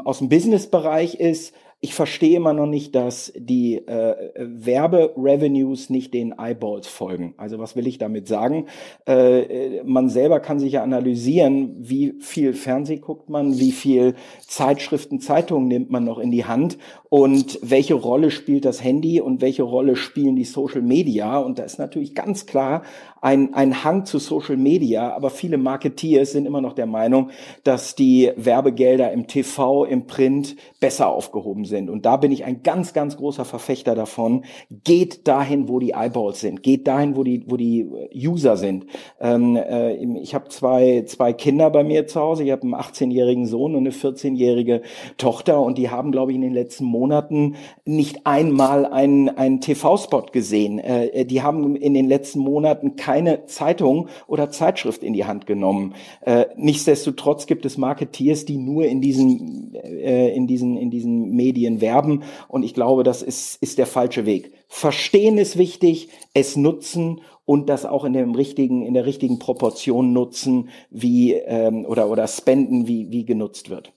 aus 0.03 0.17
dem 0.17 0.27
Businessbereich 0.27 1.15
ist, 1.15 1.53
ich 1.83 1.95
verstehe 1.95 2.37
immer 2.37 2.53
noch 2.53 2.67
nicht, 2.67 2.93
dass 2.93 3.33
die 3.35 3.77
äh, 3.87 4.31
Werberevenues 4.35 5.89
nicht 5.89 6.13
den 6.13 6.35
Eyeballs 6.37 6.87
folgen. 6.87 7.33
Also 7.37 7.57
was 7.57 7.75
will 7.75 7.87
ich 7.87 7.97
damit 7.97 8.27
sagen? 8.27 8.67
Äh, 9.07 9.81
man 9.83 10.07
selber 10.07 10.39
kann 10.39 10.59
sich 10.59 10.73
ja 10.73 10.83
analysieren, 10.83 11.75
wie 11.79 12.13
viel 12.19 12.53
Fernseh 12.53 12.97
guckt 12.97 13.31
man, 13.31 13.57
wie 13.57 13.71
viel 13.71 14.13
Zeitschriften, 14.47 15.19
Zeitungen 15.21 15.67
nimmt 15.67 15.89
man 15.89 16.03
noch 16.03 16.19
in 16.19 16.29
die 16.29 16.45
Hand 16.45 16.77
und 17.09 17.57
welche 17.63 17.95
Rolle 17.95 18.29
spielt 18.29 18.63
das 18.63 18.83
Handy 18.83 19.19
und 19.19 19.41
welche 19.41 19.63
Rolle 19.63 19.95
spielen 19.95 20.35
die 20.35 20.45
Social 20.45 20.83
Media. 20.83 21.39
Und 21.39 21.57
da 21.57 21.63
ist 21.63 21.79
natürlich 21.79 22.13
ganz 22.13 22.45
klar 22.45 22.83
ein, 23.21 23.53
ein 23.53 23.83
Hang 23.83 24.05
zu 24.05 24.17
Social 24.17 24.57
Media, 24.57 25.15
aber 25.15 25.29
viele 25.29 25.59
Marketeers 25.59 26.31
sind 26.31 26.47
immer 26.47 26.59
noch 26.59 26.73
der 26.73 26.87
Meinung, 26.87 27.29
dass 27.63 27.95
die 27.95 28.31
Werbegelder 28.35 29.11
im 29.11 29.27
TV, 29.27 29.85
im 29.85 30.07
Print 30.07 30.55
besser 30.79 31.07
aufgehoben 31.07 31.65
sind. 31.65 31.91
Und 31.91 32.05
da 32.07 32.17
bin 32.17 32.31
ich 32.31 32.45
ein 32.45 32.63
ganz, 32.63 32.93
ganz 32.93 33.17
großer 33.17 33.45
Verfechter 33.45 33.93
davon. 33.93 34.43
Geht 34.83 35.27
dahin, 35.27 35.69
wo 35.69 35.77
die 35.77 35.91
Eyeballs 35.91 36.39
sind. 36.39 36.63
Geht 36.63 36.87
dahin, 36.87 37.15
wo 37.15 37.23
die, 37.23 37.45
wo 37.47 37.57
die 37.57 37.87
User 38.15 38.57
sind. 38.57 38.87
Ähm, 39.19 39.55
äh, 39.55 39.93
ich 40.19 40.33
habe 40.33 40.49
zwei, 40.49 41.03
zwei 41.05 41.31
Kinder 41.31 41.69
bei 41.69 41.83
mir 41.83 42.07
zu 42.07 42.19
Hause. 42.19 42.43
Ich 42.43 42.51
habe 42.51 42.63
einen 42.63 42.73
18-jährigen 42.73 43.45
Sohn 43.45 43.75
und 43.75 43.81
eine 43.81 43.91
14-jährige 43.91 44.81
Tochter. 45.17 45.61
Und 45.61 45.77
die 45.77 45.91
haben, 45.91 46.11
glaube 46.11 46.31
ich, 46.31 46.37
in 46.37 46.41
den 46.41 46.53
letzten 46.53 46.85
Monaten 46.85 47.55
nicht 47.85 48.25
einmal 48.25 48.87
einen, 48.87 49.29
einen 49.29 49.61
TV-Spot 49.61 50.25
gesehen. 50.31 50.79
Äh, 50.79 51.25
die 51.25 51.43
haben 51.43 51.75
in 51.75 51.93
den 51.93 52.07
letzten 52.07 52.39
Monaten 52.39 52.95
keine 52.95 53.10
Zeitung 53.47 54.07
oder 54.27 54.49
Zeitschrift 54.49 55.03
in 55.03 55.13
die 55.13 55.25
Hand 55.25 55.45
genommen. 55.45 55.95
Äh, 56.21 56.45
nichtsdestotrotz 56.55 57.45
gibt 57.45 57.65
es 57.65 57.77
Marketeers, 57.77 58.45
die 58.45 58.57
nur 58.57 58.85
in 58.85 59.01
diesen, 59.01 59.75
äh, 59.75 60.33
in 60.35 60.47
diesen, 60.47 60.77
in 60.77 60.91
diesen 60.91 61.31
Medien 61.31 61.61
Medien 61.61 61.81
werben. 61.81 62.23
Und 62.47 62.63
ich 62.63 62.73
glaube, 62.73 63.03
das 63.03 63.21
ist, 63.21 63.61
ist 63.61 63.77
der 63.77 63.85
falsche 63.85 64.25
Weg. 64.25 64.53
Verstehen 64.67 65.37
ist 65.37 65.57
wichtig, 65.57 66.09
es 66.33 66.55
nutzen 66.55 67.21
und 67.45 67.67
das 67.69 67.85
auch 67.85 68.05
in 68.05 68.13
dem 68.13 68.35
richtigen, 68.35 68.83
in 68.83 68.93
der 68.93 69.05
richtigen 69.05 69.39
Proportion 69.39 70.13
nutzen, 70.13 70.69
wie 70.89 71.33
ähm, 71.33 71.85
oder 71.85 72.09
oder 72.09 72.27
spenden, 72.27 72.87
wie 72.87 73.11
wie 73.11 73.25
genutzt 73.25 73.69
wird. 73.69 73.93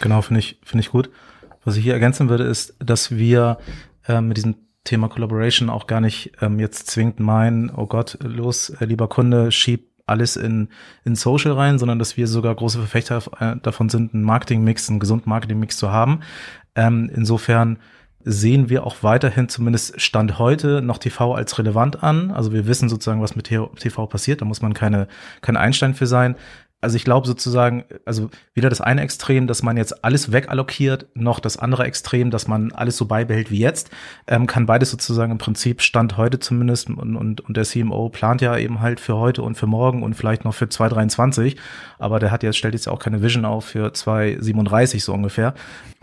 Genau, 0.00 0.22
finde 0.22 0.40
ich 0.40 0.58
finde 0.62 0.82
ich 0.82 0.90
gut. 0.90 1.10
Was 1.64 1.76
ich 1.76 1.84
hier 1.84 1.94
ergänzen 1.94 2.28
würde, 2.28 2.44
ist, 2.44 2.74
dass 2.78 3.16
wir 3.16 3.58
äh, 4.06 4.20
mit 4.20 4.36
diesem 4.36 4.56
Thema 4.84 5.08
Collaboration 5.08 5.70
auch 5.70 5.86
gar 5.86 6.00
nicht 6.00 6.32
ähm, 6.40 6.58
jetzt 6.60 6.88
zwingend 6.88 7.20
meinen, 7.20 7.70
oh 7.70 7.86
Gott, 7.86 8.18
los, 8.22 8.70
äh, 8.70 8.84
lieber 8.84 9.08
Kunde, 9.08 9.50
schieb 9.50 9.88
alles 10.06 10.36
in, 10.36 10.68
in 11.04 11.16
Social 11.16 11.52
rein, 11.52 11.78
sondern 11.78 11.98
dass 11.98 12.16
wir 12.16 12.26
sogar 12.26 12.54
große 12.54 12.78
Verfechter 12.78 13.22
äh, 13.40 13.56
davon 13.62 13.88
sind, 13.88 14.12
einen 14.12 14.22
Marketingmix, 14.22 14.90
einen 14.90 15.00
gesunden 15.00 15.30
Marketingmix 15.30 15.78
zu 15.78 15.90
haben. 15.90 16.20
Ähm, 16.74 17.10
insofern 17.14 17.78
sehen 18.24 18.70
wir 18.70 18.86
auch 18.86 18.96
weiterhin 19.02 19.48
zumindest 19.48 20.00
Stand 20.00 20.38
heute 20.38 20.80
noch 20.80 20.98
TV 20.98 21.34
als 21.34 21.58
relevant 21.58 22.02
an. 22.02 22.30
Also 22.30 22.52
wir 22.52 22.66
wissen 22.66 22.88
sozusagen, 22.88 23.20
was 23.20 23.36
mit 23.36 23.46
TV 23.46 24.06
passiert. 24.06 24.40
Da 24.40 24.46
muss 24.46 24.62
man 24.62 24.72
keine, 24.72 25.08
kein 25.42 25.56
Einstein 25.56 25.94
für 25.94 26.06
sein. 26.06 26.36
Also 26.80 26.96
ich 26.96 27.04
glaube 27.04 27.26
sozusagen, 27.26 27.84
also 28.04 28.30
weder 28.52 28.68
das 28.68 28.82
eine 28.82 29.00
Extrem, 29.00 29.46
dass 29.46 29.62
man 29.62 29.78
jetzt 29.78 30.04
alles 30.04 30.32
wegallokiert, 30.32 31.06
noch 31.14 31.40
das 31.40 31.56
andere 31.56 31.84
Extrem, 31.84 32.30
dass 32.30 32.46
man 32.46 32.72
alles 32.72 32.98
so 32.98 33.06
beibehält 33.06 33.50
wie 33.50 33.58
jetzt, 33.58 33.90
ähm, 34.26 34.46
kann 34.46 34.66
beides 34.66 34.90
sozusagen 34.90 35.32
im 35.32 35.38
Prinzip 35.38 35.80
Stand 35.80 36.18
heute 36.18 36.40
zumindest 36.40 36.90
und, 36.90 37.16
und, 37.16 37.40
und 37.40 37.56
der 37.56 37.64
CMO 37.64 38.10
plant 38.10 38.42
ja 38.42 38.58
eben 38.58 38.80
halt 38.80 39.00
für 39.00 39.16
heute 39.16 39.42
und 39.42 39.56
für 39.56 39.66
morgen 39.66 40.02
und 40.02 40.14
vielleicht 40.14 40.44
noch 40.44 40.54
für 40.54 40.68
2023, 40.68 41.56
aber 41.98 42.18
der 42.18 42.30
hat 42.30 42.42
jetzt, 42.42 42.58
stellt 42.58 42.74
jetzt 42.74 42.88
auch 42.88 42.98
keine 42.98 43.22
Vision 43.22 43.46
auf 43.46 43.64
für 43.64 43.92
2037 43.92 45.02
so 45.02 45.14
ungefähr 45.14 45.54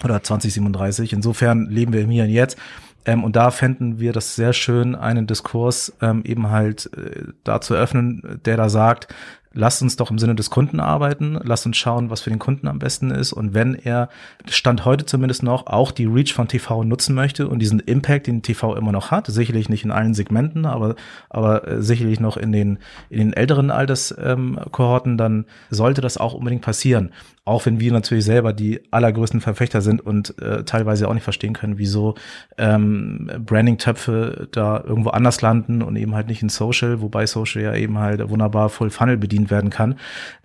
oder 0.04 0.24
2037. 0.24 1.14
Insofern 1.14 1.68
leben 1.68 1.94
wir 1.94 2.02
im 2.02 2.10
Hier 2.10 2.24
und 2.24 2.32
Jetzt. 2.32 2.58
Ähm, 3.06 3.24
und 3.24 3.36
da 3.36 3.52
fänden 3.52 4.00
wir 4.00 4.14
das 4.14 4.36
sehr 4.36 4.54
schön, 4.54 4.96
einen 4.96 5.28
Diskurs 5.28 5.94
ähm, 6.02 6.24
eben 6.24 6.50
halt 6.50 6.90
äh, 6.96 7.32
da 7.44 7.62
zu 7.62 7.74
öffnen, 7.74 8.40
der 8.46 8.58
da 8.58 8.70
sagt, 8.70 9.14
lasst 9.54 9.82
uns 9.82 9.96
doch 9.96 10.12
im 10.12 10.20
Sinne 10.20 10.36
des 10.36 10.50
Kunden 10.50 10.80
arbeiten, 10.80 11.40
lasst 11.44 11.66
uns 11.66 11.78
schauen, 11.78 12.10
was 12.10 12.22
für 12.22 12.30
den 12.30 12.40
Kunden 12.40 12.68
am 12.68 12.80
besten 12.80 13.12
ist. 13.12 13.34
Und 13.34 13.54
wenn 13.54 13.76
er, 13.76 14.10
Stand 14.50 14.86
heute 14.86 15.06
zumindest 15.06 15.44
noch, 15.44 15.68
auch 15.68 15.92
die 15.92 16.06
Reach 16.06 16.34
von 16.34 16.48
TV 16.48 16.84
nutzen 16.84 17.16
möchte 17.16 17.48
und 17.48 17.60
diesen 17.60 17.80
Impact, 17.80 18.28
den 18.28 18.42
TV 18.42 18.76
immer 18.76 18.92
noch 18.92 19.12
hat, 19.12 19.28
sicherlich 19.28 19.70
nicht 19.70 19.84
in 19.84 19.92
allen 19.92 20.14
Segmenten, 20.14 20.66
aber, 20.66 20.96
aber 21.30 21.68
äh, 21.68 21.82
sicherlich 21.82 22.20
noch 22.20 22.38
in 22.38 22.52
den, 22.52 22.80
in 23.10 23.20
den 23.20 23.34
älteren 23.34 23.72
Alterskohorten, 23.72 25.12
ähm, 25.14 25.18
dann 25.18 25.46
sollte 25.70 26.02
das 26.02 26.18
auch 26.18 26.34
unbedingt 26.34 26.62
passieren. 26.62 27.12
Auch 27.44 27.66
wenn 27.66 27.80
wir 27.80 27.92
natürlich 27.92 28.24
selber 28.24 28.54
die 28.54 28.82
allergrößten 28.92 29.42
Verfechter 29.42 29.82
sind 29.82 30.00
und 30.00 30.40
äh, 30.40 30.64
teilweise 30.64 31.08
auch 31.08 31.14
nicht 31.16 31.24
verstehen 31.24 31.54
können, 31.54 31.80
wieso 31.80 32.14
ähm, 32.60 33.32
Branding-Töpfe 33.40 34.48
da 34.52 34.84
irgendwo 34.86 35.10
anders 35.10 35.42
landen 35.42 35.82
und 35.82 35.96
eben 35.96 36.14
halt 36.14 36.28
nicht 36.28 36.44
in 36.44 36.50
Social, 36.50 37.02
wobei 37.02 37.26
Social 37.26 37.64
ja 37.64 37.74
eben 37.74 37.98
halt 37.98 38.30
wunderbar 38.30 38.70
Full 38.70 38.92
Funnel 38.92 39.18
bedient 39.18 39.41
werden 39.50 39.70
kann. 39.70 39.98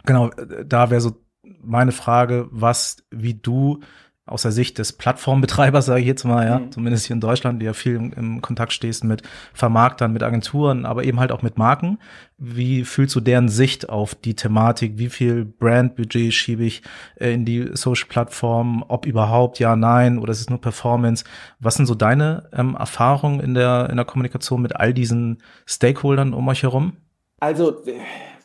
Genau, 0.04 0.30
da 0.64 0.90
wäre 0.90 1.00
so 1.00 1.16
meine 1.62 1.92
Frage, 1.92 2.48
was, 2.50 2.98
wie 3.10 3.34
du 3.34 3.80
aus 4.28 4.42
der 4.42 4.50
Sicht 4.50 4.78
des 4.78 4.92
Plattformbetreibers, 4.92 5.86
sage 5.86 6.00
ich 6.00 6.06
jetzt 6.06 6.24
mal, 6.24 6.44
ja, 6.46 6.58
mhm. 6.58 6.72
zumindest 6.72 7.06
hier 7.06 7.14
in 7.14 7.20
Deutschland, 7.20 7.62
die 7.62 7.66
ja 7.66 7.72
viel 7.72 7.94
im, 7.94 8.12
im, 8.12 8.42
Kontakt 8.42 8.72
stehst 8.72 9.04
mit 9.04 9.22
Vermarktern, 9.54 10.12
mit 10.12 10.24
Agenturen, 10.24 10.84
aber 10.84 11.04
eben 11.04 11.20
halt 11.20 11.30
auch 11.30 11.42
mit 11.42 11.56
Marken. 11.56 11.98
Wie 12.36 12.84
fühlst 12.84 13.14
du 13.14 13.20
deren 13.20 13.48
Sicht 13.48 13.88
auf 13.88 14.14
die 14.16 14.34
Thematik? 14.34 14.98
Wie 14.98 15.08
viel 15.08 15.44
Brandbudget 15.44 16.34
schiebe 16.34 16.64
ich 16.64 16.82
äh, 17.20 17.32
in 17.32 17.44
die 17.44 17.70
Social-Plattform? 17.72 18.84
Ob 18.88 19.06
überhaupt, 19.06 19.60
ja, 19.60 19.76
nein, 19.76 20.18
oder 20.18 20.32
ist 20.32 20.40
es 20.40 20.50
nur 20.50 20.60
Performance? 20.60 21.24
Was 21.60 21.76
sind 21.76 21.86
so 21.86 21.94
deine 21.94 22.50
ähm, 22.52 22.74
Erfahrungen 22.76 23.38
in 23.38 23.54
der, 23.54 23.88
in 23.90 23.96
der 23.96 24.04
Kommunikation 24.04 24.60
mit 24.60 24.74
all 24.74 24.92
diesen 24.92 25.42
Stakeholdern 25.66 26.34
um 26.34 26.48
euch 26.48 26.64
herum? 26.64 26.94
Also, 27.38 27.84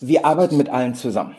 wir 0.02 0.26
arbeiten 0.26 0.58
mit 0.58 0.70
allen 0.70 0.96
zusammen. 0.96 1.36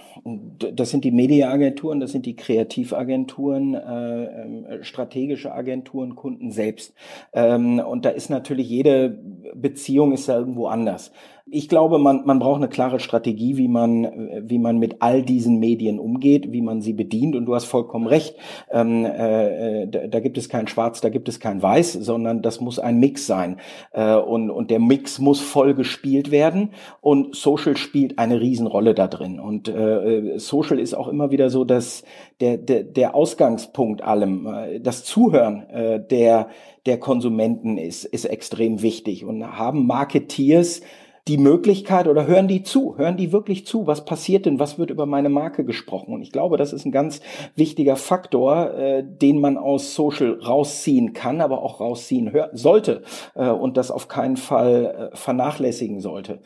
Das 0.74 0.90
sind 0.90 1.04
die 1.04 1.10
Mediaagenturen, 1.10 1.98
das 1.98 2.12
sind 2.12 2.26
die 2.26 2.36
Kreativagenturen, 2.36 3.74
äh, 3.74 4.24
ähm, 4.24 4.66
strategische 4.82 5.52
Agenturen, 5.52 6.14
Kunden 6.14 6.52
selbst. 6.52 6.94
Ähm, 7.32 7.80
und 7.80 8.04
da 8.04 8.10
ist 8.10 8.30
natürlich 8.30 8.68
jede 8.68 9.18
Beziehung 9.54 10.12
ist 10.12 10.28
da 10.28 10.38
irgendwo 10.38 10.68
anders. 10.68 11.12
Ich 11.54 11.68
glaube, 11.68 11.98
man, 11.98 12.22
man 12.24 12.38
braucht 12.38 12.56
eine 12.56 12.70
klare 12.70 12.98
Strategie, 12.98 13.58
wie 13.58 13.68
man, 13.68 14.40
wie 14.48 14.58
man 14.58 14.78
mit 14.78 15.02
all 15.02 15.20
diesen 15.20 15.58
Medien 15.58 15.98
umgeht, 15.98 16.50
wie 16.50 16.62
man 16.62 16.80
sie 16.80 16.94
bedient. 16.94 17.36
Und 17.36 17.44
du 17.44 17.54
hast 17.54 17.66
vollkommen 17.66 18.06
recht. 18.06 18.36
Ähm, 18.70 19.04
äh, 19.04 19.86
da, 19.86 20.06
da, 20.06 20.20
gibt 20.20 20.38
es 20.38 20.48
kein 20.48 20.66
Schwarz, 20.66 21.02
da 21.02 21.10
gibt 21.10 21.28
es 21.28 21.40
kein 21.40 21.62
Weiß, 21.62 21.92
sondern 21.92 22.40
das 22.40 22.62
muss 22.62 22.78
ein 22.78 22.98
Mix 22.98 23.26
sein. 23.26 23.58
Äh, 23.92 24.14
und, 24.14 24.48
und 24.48 24.70
der 24.70 24.78
Mix 24.78 25.18
muss 25.18 25.40
voll 25.40 25.74
gespielt 25.74 26.30
werden. 26.30 26.70
Und 27.02 27.36
Social 27.36 27.76
spielt 27.76 28.18
eine 28.18 28.40
Riesenrolle 28.40 28.94
da 28.94 29.06
drin. 29.06 29.38
Und 29.38 29.68
äh, 29.68 30.38
Social 30.38 30.78
ist 30.78 30.94
auch 30.94 31.08
immer 31.08 31.32
wieder 31.32 31.50
so, 31.50 31.66
dass 31.66 32.02
der, 32.40 32.56
der, 32.56 32.82
der 32.82 33.14
Ausgangspunkt 33.14 34.00
allem, 34.00 34.46
äh, 34.46 34.80
das 34.80 35.04
Zuhören 35.04 35.68
äh, 35.68 36.00
der, 36.00 36.48
der 36.86 36.96
Konsumenten 36.96 37.76
ist, 37.76 38.06
ist 38.06 38.24
extrem 38.24 38.80
wichtig. 38.80 39.26
Und 39.26 39.46
haben 39.58 39.86
Marketeers 39.86 40.80
die 41.28 41.38
Möglichkeit 41.38 42.08
oder 42.08 42.26
hören 42.26 42.48
die 42.48 42.64
zu? 42.64 42.98
Hören 42.98 43.16
die 43.16 43.32
wirklich 43.32 43.64
zu? 43.64 43.86
Was 43.86 44.04
passiert 44.04 44.44
denn? 44.46 44.58
Was 44.58 44.78
wird 44.78 44.90
über 44.90 45.06
meine 45.06 45.28
Marke 45.28 45.64
gesprochen? 45.64 46.12
Und 46.12 46.22
ich 46.22 46.32
glaube, 46.32 46.56
das 46.56 46.72
ist 46.72 46.84
ein 46.84 46.90
ganz 46.90 47.20
wichtiger 47.54 47.94
Faktor, 47.96 48.74
äh, 48.74 49.04
den 49.06 49.40
man 49.40 49.56
aus 49.56 49.94
Social 49.94 50.40
rausziehen 50.40 51.12
kann, 51.12 51.40
aber 51.40 51.62
auch 51.62 51.80
rausziehen 51.80 52.32
sollte 52.52 53.02
äh, 53.34 53.48
und 53.48 53.76
das 53.76 53.92
auf 53.92 54.08
keinen 54.08 54.36
Fall 54.36 55.10
äh, 55.12 55.16
vernachlässigen 55.16 56.00
sollte. 56.00 56.40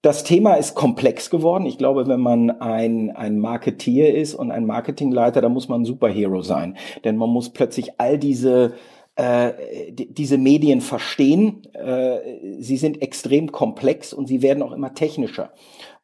Das 0.00 0.24
Thema 0.24 0.54
ist 0.54 0.74
komplex 0.74 1.30
geworden. 1.30 1.64
Ich 1.66 1.78
glaube, 1.78 2.08
wenn 2.08 2.20
man 2.20 2.50
ein, 2.50 3.10
ein 3.14 3.38
Marketeer 3.38 4.14
ist 4.14 4.34
und 4.34 4.50
ein 4.50 4.66
Marketingleiter, 4.66 5.40
dann 5.40 5.52
muss 5.52 5.68
man 5.68 5.82
ein 5.82 5.84
Superhero 5.84 6.42
sein. 6.42 6.76
Denn 7.04 7.16
man 7.16 7.30
muss 7.30 7.50
plötzlich 7.50 8.00
all 8.00 8.18
diese 8.18 8.72
äh, 9.16 9.92
diese 9.92 10.38
Medien 10.38 10.80
verstehen. 10.80 11.64
Äh, 11.74 12.60
sie 12.60 12.76
sind 12.76 13.02
extrem 13.02 13.52
komplex 13.52 14.12
und 14.12 14.26
sie 14.26 14.42
werden 14.42 14.62
auch 14.62 14.72
immer 14.72 14.94
technischer. 14.94 15.52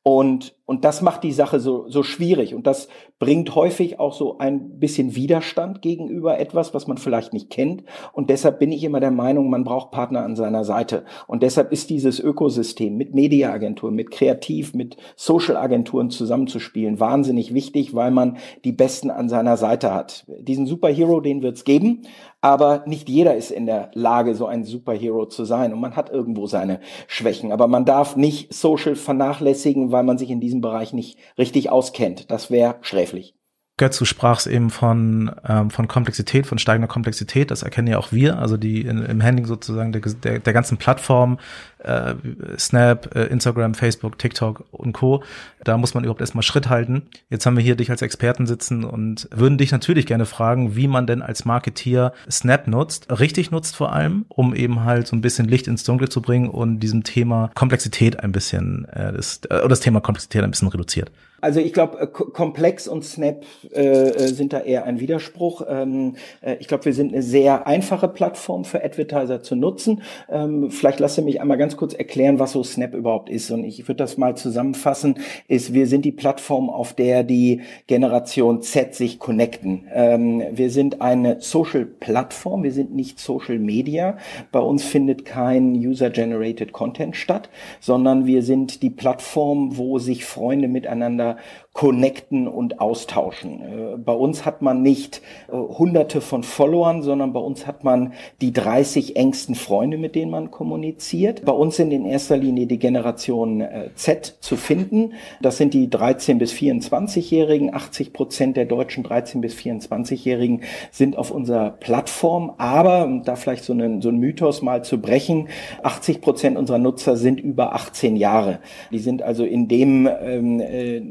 Und, 0.02 0.57
und 0.68 0.84
das 0.84 1.00
macht 1.00 1.24
die 1.24 1.32
Sache 1.32 1.60
so, 1.60 1.88
so 1.88 2.02
schwierig. 2.02 2.54
Und 2.54 2.66
das 2.66 2.88
bringt 3.18 3.54
häufig 3.54 3.98
auch 3.98 4.12
so 4.12 4.36
ein 4.36 4.78
bisschen 4.78 5.16
Widerstand 5.16 5.80
gegenüber 5.80 6.38
etwas, 6.38 6.74
was 6.74 6.86
man 6.86 6.98
vielleicht 6.98 7.32
nicht 7.32 7.48
kennt. 7.48 7.84
Und 8.12 8.28
deshalb 8.28 8.58
bin 8.58 8.70
ich 8.70 8.84
immer 8.84 9.00
der 9.00 9.10
Meinung, 9.10 9.48
man 9.48 9.64
braucht 9.64 9.92
Partner 9.92 10.24
an 10.24 10.36
seiner 10.36 10.64
Seite. 10.64 11.06
Und 11.26 11.42
deshalb 11.42 11.72
ist 11.72 11.88
dieses 11.88 12.20
Ökosystem 12.20 12.98
mit 12.98 13.14
Mediaagenturen, 13.14 13.94
mit 13.94 14.10
Kreativ, 14.10 14.74
mit 14.74 14.98
Social-Agenturen 15.16 16.10
zusammenzuspielen 16.10 17.00
wahnsinnig 17.00 17.54
wichtig, 17.54 17.94
weil 17.94 18.10
man 18.10 18.36
die 18.66 18.72
Besten 18.72 19.10
an 19.10 19.30
seiner 19.30 19.56
Seite 19.56 19.94
hat. 19.94 20.26
Diesen 20.38 20.66
Superhero, 20.66 21.22
den 21.22 21.40
wird's 21.40 21.64
geben, 21.64 22.02
aber 22.40 22.84
nicht 22.86 23.08
jeder 23.08 23.34
ist 23.34 23.50
in 23.50 23.66
der 23.66 23.90
Lage, 23.94 24.34
so 24.36 24.46
ein 24.46 24.62
Superhero 24.62 25.26
zu 25.26 25.44
sein. 25.44 25.72
Und 25.72 25.80
man 25.80 25.96
hat 25.96 26.10
irgendwo 26.10 26.46
seine 26.46 26.78
Schwächen. 27.08 27.50
Aber 27.50 27.66
man 27.66 27.84
darf 27.84 28.14
nicht 28.14 28.54
Social 28.54 28.94
vernachlässigen, 28.94 29.90
weil 29.90 30.04
man 30.04 30.18
sich 30.18 30.30
in 30.30 30.40
diesem 30.40 30.57
Bereich 30.60 30.92
nicht 30.92 31.18
richtig 31.36 31.70
auskennt. 31.70 32.30
Das 32.30 32.50
wäre 32.50 32.76
sträflich. 32.82 33.34
Götz, 33.78 33.96
du 33.96 34.04
sprachst 34.04 34.48
eben 34.48 34.70
von, 34.70 35.30
ähm, 35.48 35.70
von 35.70 35.86
Komplexität, 35.86 36.46
von 36.46 36.58
steigender 36.58 36.88
Komplexität. 36.88 37.52
Das 37.52 37.62
erkennen 37.62 37.86
ja 37.86 37.98
auch 37.98 38.10
wir, 38.10 38.38
also 38.38 38.56
die 38.56 38.80
in, 38.82 39.04
im 39.04 39.22
Handling 39.22 39.46
sozusagen 39.46 39.92
der, 39.92 40.02
der, 40.02 40.40
der 40.40 40.52
ganzen 40.52 40.78
Plattform, 40.78 41.38
äh, 41.78 42.14
Snap, 42.58 43.14
äh, 43.14 43.24
Instagram, 43.24 43.74
Facebook, 43.74 44.18
TikTok 44.18 44.64
und 44.70 44.92
Co. 44.92 45.22
Da 45.64 45.76
muss 45.76 45.94
man 45.94 46.04
überhaupt 46.04 46.20
erstmal 46.20 46.42
Schritt 46.42 46.68
halten. 46.68 47.02
Jetzt 47.30 47.46
haben 47.46 47.56
wir 47.56 47.64
hier 47.64 47.76
dich 47.76 47.90
als 47.90 48.02
Experten 48.02 48.46
sitzen 48.46 48.84
und 48.84 49.28
würden 49.30 49.58
dich 49.58 49.72
natürlich 49.72 50.06
gerne 50.06 50.26
fragen, 50.26 50.76
wie 50.76 50.88
man 50.88 51.06
denn 51.06 51.22
als 51.22 51.44
Marketeer 51.44 52.12
Snap 52.30 52.66
nutzt, 52.68 53.10
richtig 53.20 53.50
nutzt 53.50 53.76
vor 53.76 53.92
allem, 53.92 54.24
um 54.28 54.54
eben 54.54 54.84
halt 54.84 55.06
so 55.06 55.16
ein 55.16 55.20
bisschen 55.20 55.46
Licht 55.48 55.66
ins 55.68 55.84
Dunkle 55.84 56.08
zu 56.08 56.22
bringen 56.22 56.48
und 56.48 56.80
diesem 56.80 57.04
Thema 57.04 57.50
Komplexität 57.54 58.20
ein 58.20 58.32
bisschen, 58.32 58.86
äh, 58.86 59.12
das, 59.12 59.40
äh, 59.48 59.68
das 59.68 59.80
Thema 59.80 60.00
Komplexität 60.00 60.42
ein 60.42 60.50
bisschen 60.50 60.68
reduziert. 60.68 61.10
Also 61.40 61.60
ich 61.60 61.72
glaube, 61.72 62.00
äh, 62.00 62.06
Komplex 62.06 62.88
und 62.88 63.04
Snap 63.04 63.44
äh, 63.72 63.80
äh, 63.80 64.26
sind 64.28 64.52
da 64.52 64.60
eher 64.60 64.84
ein 64.84 64.98
Widerspruch. 65.00 65.62
Ähm, 65.68 66.16
äh, 66.40 66.56
ich 66.58 66.66
glaube, 66.66 66.86
wir 66.86 66.94
sind 66.94 67.12
eine 67.12 67.22
sehr 67.22 67.66
einfache 67.66 68.08
Plattform 68.08 68.64
für 68.64 68.82
Advertiser 68.84 69.42
zu 69.42 69.54
nutzen. 69.54 70.02
Ähm, 70.28 70.70
vielleicht 70.70 70.98
lasse 70.98 71.22
mich 71.22 71.40
einmal 71.40 71.58
ganz 71.58 71.67
kurz 71.76 71.94
erklären, 71.94 72.38
was 72.38 72.52
so 72.52 72.62
Snap 72.62 72.94
überhaupt 72.94 73.28
ist. 73.28 73.50
Und 73.50 73.64
ich 73.64 73.86
würde 73.86 73.98
das 73.98 74.16
mal 74.16 74.36
zusammenfassen, 74.36 75.16
ist, 75.48 75.74
wir 75.74 75.86
sind 75.86 76.04
die 76.04 76.12
Plattform, 76.12 76.70
auf 76.70 76.94
der 76.94 77.24
die 77.24 77.60
Generation 77.86 78.62
Z 78.62 78.94
sich 78.94 79.18
connecten. 79.18 79.86
Ähm, 79.92 80.42
wir 80.52 80.70
sind 80.70 81.00
eine 81.00 81.40
Social-Plattform, 81.40 82.62
wir 82.62 82.72
sind 82.72 82.94
nicht 82.94 83.18
Social 83.18 83.58
Media. 83.58 84.16
Bei 84.52 84.60
uns 84.60 84.84
findet 84.84 85.24
kein 85.24 85.74
User-Generated 85.74 86.72
Content 86.72 87.16
statt, 87.16 87.50
sondern 87.80 88.26
wir 88.26 88.42
sind 88.42 88.82
die 88.82 88.90
Plattform, 88.90 89.76
wo 89.76 89.98
sich 89.98 90.24
Freunde 90.24 90.68
miteinander 90.68 91.36
connecten 91.78 92.48
und 92.48 92.80
austauschen. 92.80 93.60
Äh, 93.60 93.98
bei 93.98 94.12
uns 94.12 94.44
hat 94.44 94.62
man 94.62 94.82
nicht 94.82 95.22
äh, 95.46 95.52
hunderte 95.52 96.20
von 96.20 96.42
Followern, 96.42 97.04
sondern 97.04 97.32
bei 97.32 97.38
uns 97.38 97.68
hat 97.68 97.84
man 97.84 98.14
die 98.40 98.52
30 98.52 99.14
engsten 99.14 99.54
Freunde, 99.54 99.96
mit 99.96 100.16
denen 100.16 100.32
man 100.32 100.50
kommuniziert. 100.50 101.44
Bei 101.44 101.52
uns 101.52 101.76
sind 101.76 101.92
in 101.92 102.04
erster 102.04 102.36
Linie 102.36 102.66
die 102.66 102.80
Generation 102.80 103.60
äh, 103.60 103.90
Z 103.94 104.38
zu 104.40 104.56
finden. 104.56 105.12
Das 105.40 105.56
sind 105.56 105.72
die 105.72 105.88
13 105.88 106.38
bis 106.38 106.52
24-Jährigen. 106.52 107.72
80 107.72 108.12
Prozent 108.12 108.56
der 108.56 108.64
deutschen 108.64 109.04
13 109.04 109.40
bis 109.40 109.54
24-Jährigen 109.54 110.62
sind 110.90 111.16
auf 111.16 111.30
unserer 111.30 111.70
Plattform. 111.70 112.54
Aber, 112.58 113.04
um 113.04 113.22
da 113.22 113.36
vielleicht 113.36 113.62
so 113.62 113.72
einen, 113.72 114.02
so 114.02 114.08
einen 114.08 114.18
Mythos 114.18 114.62
mal 114.62 114.82
zu 114.82 115.00
brechen, 115.00 115.46
80 115.84 116.22
Prozent 116.22 116.58
unserer 116.58 116.78
Nutzer 116.78 117.16
sind 117.16 117.38
über 117.38 117.76
18 117.76 118.16
Jahre. 118.16 118.58
Die 118.90 118.98
sind 118.98 119.22
also 119.22 119.44
in 119.44 119.68
dem 119.68 120.08
ähm, 120.20 120.58
äh, 120.58 121.02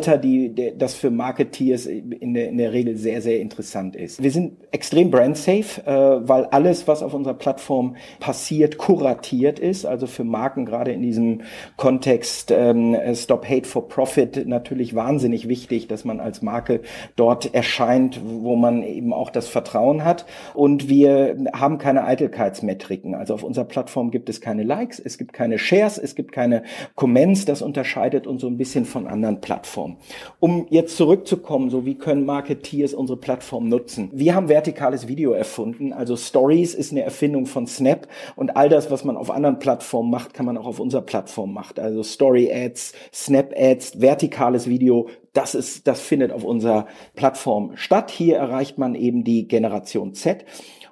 Alter, 0.00 0.16
die, 0.16 0.54
der, 0.54 0.70
das 0.72 0.94
für 0.94 1.10
Marketeers 1.10 1.84
in 1.84 2.32
der, 2.32 2.48
in 2.48 2.56
der 2.56 2.72
Regel 2.72 2.96
sehr, 2.96 3.20
sehr 3.20 3.38
interessant 3.38 3.94
ist. 3.94 4.22
Wir 4.22 4.30
sind 4.30 4.54
extrem 4.70 5.10
brand 5.10 5.36
safe, 5.36 5.82
äh, 5.84 6.26
weil 6.26 6.46
alles, 6.46 6.88
was 6.88 7.02
auf 7.02 7.12
unserer 7.12 7.34
Plattform 7.34 7.96
passiert, 8.18 8.78
kuratiert 8.78 9.58
ist. 9.58 9.84
Also 9.84 10.06
für 10.06 10.24
Marken 10.24 10.64
gerade 10.64 10.92
in 10.92 11.02
diesem 11.02 11.42
Kontext 11.76 12.50
ähm, 12.50 12.96
Stop 13.12 13.46
Hate 13.46 13.68
for 13.68 13.88
Profit 13.88 14.46
natürlich 14.46 14.94
wahnsinnig 14.94 15.48
wichtig, 15.48 15.86
dass 15.86 16.06
man 16.06 16.18
als 16.18 16.40
Marke 16.40 16.80
dort 17.16 17.52
erscheint, 17.54 18.22
wo 18.24 18.56
man 18.56 18.82
eben 18.82 19.12
auch 19.12 19.28
das 19.28 19.48
Vertrauen 19.48 20.02
hat. 20.02 20.24
Und 20.54 20.88
wir 20.88 21.36
haben 21.52 21.76
keine 21.76 22.04
Eitelkeitsmetriken. 22.04 23.14
Also 23.14 23.34
auf 23.34 23.42
unserer 23.42 23.66
Plattform 23.66 24.10
gibt 24.10 24.30
es 24.30 24.40
keine 24.40 24.62
Likes, 24.62 24.98
es 24.98 25.18
gibt 25.18 25.34
keine 25.34 25.58
Shares, 25.58 25.98
es 25.98 26.14
gibt 26.14 26.32
keine 26.32 26.62
Comments. 26.94 27.44
Das 27.44 27.60
unterscheidet 27.60 28.26
uns 28.26 28.40
so 28.40 28.46
ein 28.46 28.56
bisschen 28.56 28.86
von 28.86 29.06
anderen 29.06 29.42
Plattformen. 29.42 29.79
Um 30.38 30.66
jetzt 30.70 30.96
zurückzukommen, 30.96 31.70
so 31.70 31.84
wie 31.86 31.94
können 31.94 32.24
Marketeers 32.24 32.94
unsere 32.94 33.18
Plattform 33.18 33.68
nutzen? 33.68 34.10
Wir 34.12 34.34
haben 34.34 34.48
vertikales 34.48 35.08
Video 35.08 35.32
erfunden. 35.32 35.92
Also 35.92 36.16
Stories 36.16 36.74
ist 36.74 36.92
eine 36.92 37.02
Erfindung 37.02 37.46
von 37.46 37.66
Snap 37.66 38.08
und 38.36 38.56
all 38.56 38.68
das, 38.68 38.90
was 38.90 39.04
man 39.04 39.16
auf 39.16 39.30
anderen 39.30 39.58
Plattformen 39.58 40.10
macht, 40.10 40.34
kann 40.34 40.46
man 40.46 40.58
auch 40.58 40.66
auf 40.66 40.80
unserer 40.80 41.02
Plattform 41.02 41.52
machen. 41.52 41.80
Also 41.80 42.02
Story 42.02 42.50
Ads, 42.52 42.92
Snap 43.12 43.52
Ads, 43.56 44.00
vertikales 44.00 44.68
Video, 44.68 45.08
das 45.32 45.54
ist, 45.54 45.86
das 45.86 46.00
findet 46.00 46.32
auf 46.32 46.44
unserer 46.44 46.86
Plattform 47.14 47.72
statt. 47.76 48.10
Hier 48.10 48.36
erreicht 48.36 48.78
man 48.78 48.94
eben 48.94 49.22
die 49.22 49.46
Generation 49.46 50.14
Z. 50.14 50.44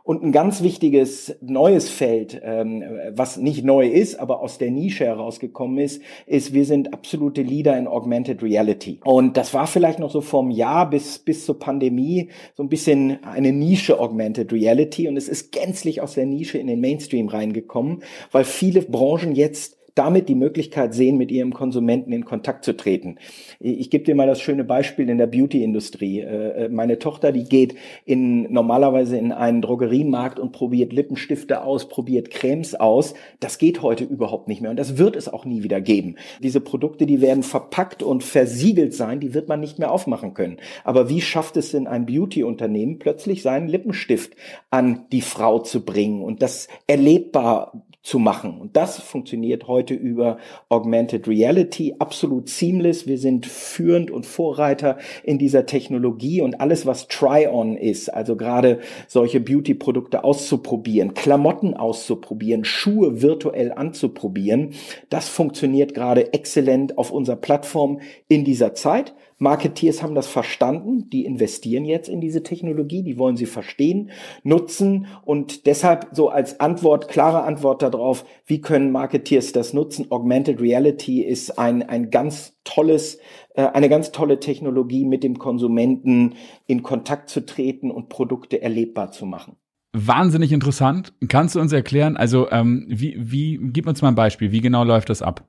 Und 0.08 0.22
ein 0.22 0.32
ganz 0.32 0.62
wichtiges 0.62 1.36
neues 1.42 1.90
Feld, 1.90 2.40
ähm, 2.42 2.82
was 3.10 3.36
nicht 3.36 3.62
neu 3.62 3.86
ist, 3.86 4.18
aber 4.18 4.40
aus 4.40 4.56
der 4.56 4.70
Nische 4.70 5.04
herausgekommen 5.04 5.76
ist, 5.76 6.00
ist, 6.26 6.54
wir 6.54 6.64
sind 6.64 6.94
absolute 6.94 7.42
Leader 7.42 7.76
in 7.76 7.86
Augmented 7.86 8.42
Reality. 8.42 9.00
Und 9.04 9.36
das 9.36 9.52
war 9.52 9.66
vielleicht 9.66 9.98
noch 9.98 10.10
so 10.10 10.22
vom 10.22 10.50
Jahr 10.50 10.88
bis, 10.88 11.18
bis 11.18 11.44
zur 11.44 11.58
Pandemie 11.58 12.30
so 12.54 12.62
ein 12.62 12.70
bisschen 12.70 13.22
eine 13.22 13.52
Nische 13.52 14.00
Augmented 14.00 14.50
Reality. 14.50 15.08
Und 15.08 15.18
es 15.18 15.28
ist 15.28 15.52
gänzlich 15.52 16.00
aus 16.00 16.14
der 16.14 16.24
Nische 16.24 16.56
in 16.56 16.68
den 16.68 16.80
Mainstream 16.80 17.28
reingekommen, 17.28 18.02
weil 18.32 18.44
viele 18.44 18.80
Branchen 18.80 19.34
jetzt 19.34 19.77
damit 19.98 20.28
die 20.28 20.36
Möglichkeit 20.36 20.94
sehen, 20.94 21.18
mit 21.18 21.32
ihrem 21.32 21.52
Konsumenten 21.52 22.12
in 22.12 22.24
Kontakt 22.24 22.64
zu 22.64 22.76
treten. 22.76 23.16
Ich 23.58 23.90
gebe 23.90 24.04
dir 24.04 24.14
mal 24.14 24.28
das 24.28 24.40
schöne 24.40 24.62
Beispiel 24.62 25.08
in 25.08 25.18
der 25.18 25.26
Beauty-Industrie. 25.26 26.20
Äh, 26.20 26.66
äh, 26.66 26.68
meine 26.68 27.00
Tochter, 27.00 27.32
die 27.32 27.44
geht 27.44 27.74
in, 28.04 28.52
normalerweise 28.52 29.18
in 29.18 29.32
einen 29.32 29.60
Drogeriemarkt 29.60 30.38
und 30.38 30.52
probiert 30.52 30.92
Lippenstifte 30.92 31.62
aus, 31.62 31.88
probiert 31.88 32.30
Cremes 32.30 32.76
aus. 32.76 33.14
Das 33.40 33.58
geht 33.58 33.82
heute 33.82 34.04
überhaupt 34.04 34.46
nicht 34.46 34.60
mehr 34.60 34.70
und 34.70 34.78
das 34.78 34.98
wird 34.98 35.16
es 35.16 35.28
auch 35.28 35.44
nie 35.44 35.64
wieder 35.64 35.80
geben. 35.80 36.14
Diese 36.42 36.60
Produkte, 36.60 37.04
die 37.04 37.20
werden 37.20 37.42
verpackt 37.42 38.04
und 38.04 38.22
versiegelt 38.22 38.94
sein, 38.94 39.18
die 39.18 39.34
wird 39.34 39.48
man 39.48 39.58
nicht 39.58 39.80
mehr 39.80 39.90
aufmachen 39.90 40.32
können. 40.32 40.58
Aber 40.84 41.08
wie 41.08 41.20
schafft 41.20 41.56
es 41.56 41.72
denn 41.72 41.88
ein 41.88 42.06
Beauty-Unternehmen 42.06 43.00
plötzlich 43.00 43.42
seinen 43.42 43.66
Lippenstift 43.66 44.34
an 44.70 45.06
die 45.10 45.22
Frau 45.22 45.58
zu 45.58 45.84
bringen 45.84 46.22
und 46.22 46.40
das 46.40 46.68
erlebbar 46.86 47.72
zu 48.08 48.18
machen. 48.18 48.58
Und 48.58 48.74
das 48.74 48.98
funktioniert 48.98 49.68
heute 49.68 49.92
über 49.92 50.38
Augmented 50.70 51.28
Reality, 51.28 51.94
absolut 51.98 52.48
seamless. 52.48 53.06
Wir 53.06 53.18
sind 53.18 53.44
führend 53.44 54.10
und 54.10 54.24
Vorreiter 54.24 54.96
in 55.24 55.36
dieser 55.36 55.66
Technologie 55.66 56.40
und 56.40 56.58
alles, 56.58 56.86
was 56.86 57.08
Try-on 57.08 57.76
ist, 57.76 58.08
also 58.08 58.34
gerade 58.34 58.78
solche 59.08 59.40
Beauty-Produkte 59.40 60.24
auszuprobieren, 60.24 61.12
Klamotten 61.12 61.74
auszuprobieren, 61.74 62.64
Schuhe 62.64 63.20
virtuell 63.20 63.72
anzuprobieren, 63.72 64.70
das 65.10 65.28
funktioniert 65.28 65.92
gerade 65.92 66.32
exzellent 66.32 66.96
auf 66.96 67.10
unserer 67.10 67.36
Plattform 67.36 68.00
in 68.26 68.42
dieser 68.42 68.72
Zeit. 68.72 69.12
Marketeers 69.38 70.02
haben 70.02 70.14
das 70.14 70.26
verstanden, 70.26 71.08
die 71.10 71.24
investieren 71.24 71.84
jetzt 71.84 72.08
in 72.08 72.20
diese 72.20 72.42
Technologie, 72.42 73.02
die 73.02 73.18
wollen 73.18 73.36
sie 73.36 73.46
verstehen, 73.46 74.10
nutzen 74.42 75.06
und 75.24 75.66
deshalb 75.66 76.08
so 76.12 76.28
als 76.28 76.58
Antwort, 76.58 77.08
klare 77.08 77.44
Antwort 77.44 77.82
darauf, 77.82 78.24
wie 78.46 78.60
können 78.60 78.90
Marketeers 78.90 79.52
das 79.52 79.72
nutzen? 79.72 80.10
Augmented 80.10 80.60
Reality 80.60 81.22
ist 81.22 81.58
ein, 81.58 81.82
ein 81.88 82.10
ganz 82.10 82.58
tolles, 82.64 83.18
äh, 83.54 83.62
eine 83.62 83.88
ganz 83.88 84.10
tolle 84.10 84.40
Technologie, 84.40 85.04
mit 85.04 85.22
dem 85.22 85.38
Konsumenten 85.38 86.34
in 86.66 86.82
Kontakt 86.82 87.30
zu 87.30 87.46
treten 87.46 87.90
und 87.90 88.08
Produkte 88.08 88.60
erlebbar 88.60 89.12
zu 89.12 89.24
machen. 89.24 89.56
Wahnsinnig 89.92 90.52
interessant. 90.52 91.14
Kannst 91.28 91.54
du 91.54 91.60
uns 91.60 91.72
erklären, 91.72 92.16
also 92.16 92.50
ähm, 92.50 92.86
wie, 92.88 93.16
wie, 93.18 93.58
gib 93.62 93.86
uns 93.86 94.02
mal 94.02 94.08
ein 94.08 94.14
Beispiel, 94.14 94.52
wie 94.52 94.60
genau 94.60 94.84
läuft 94.84 95.08
das 95.08 95.22
ab? 95.22 95.48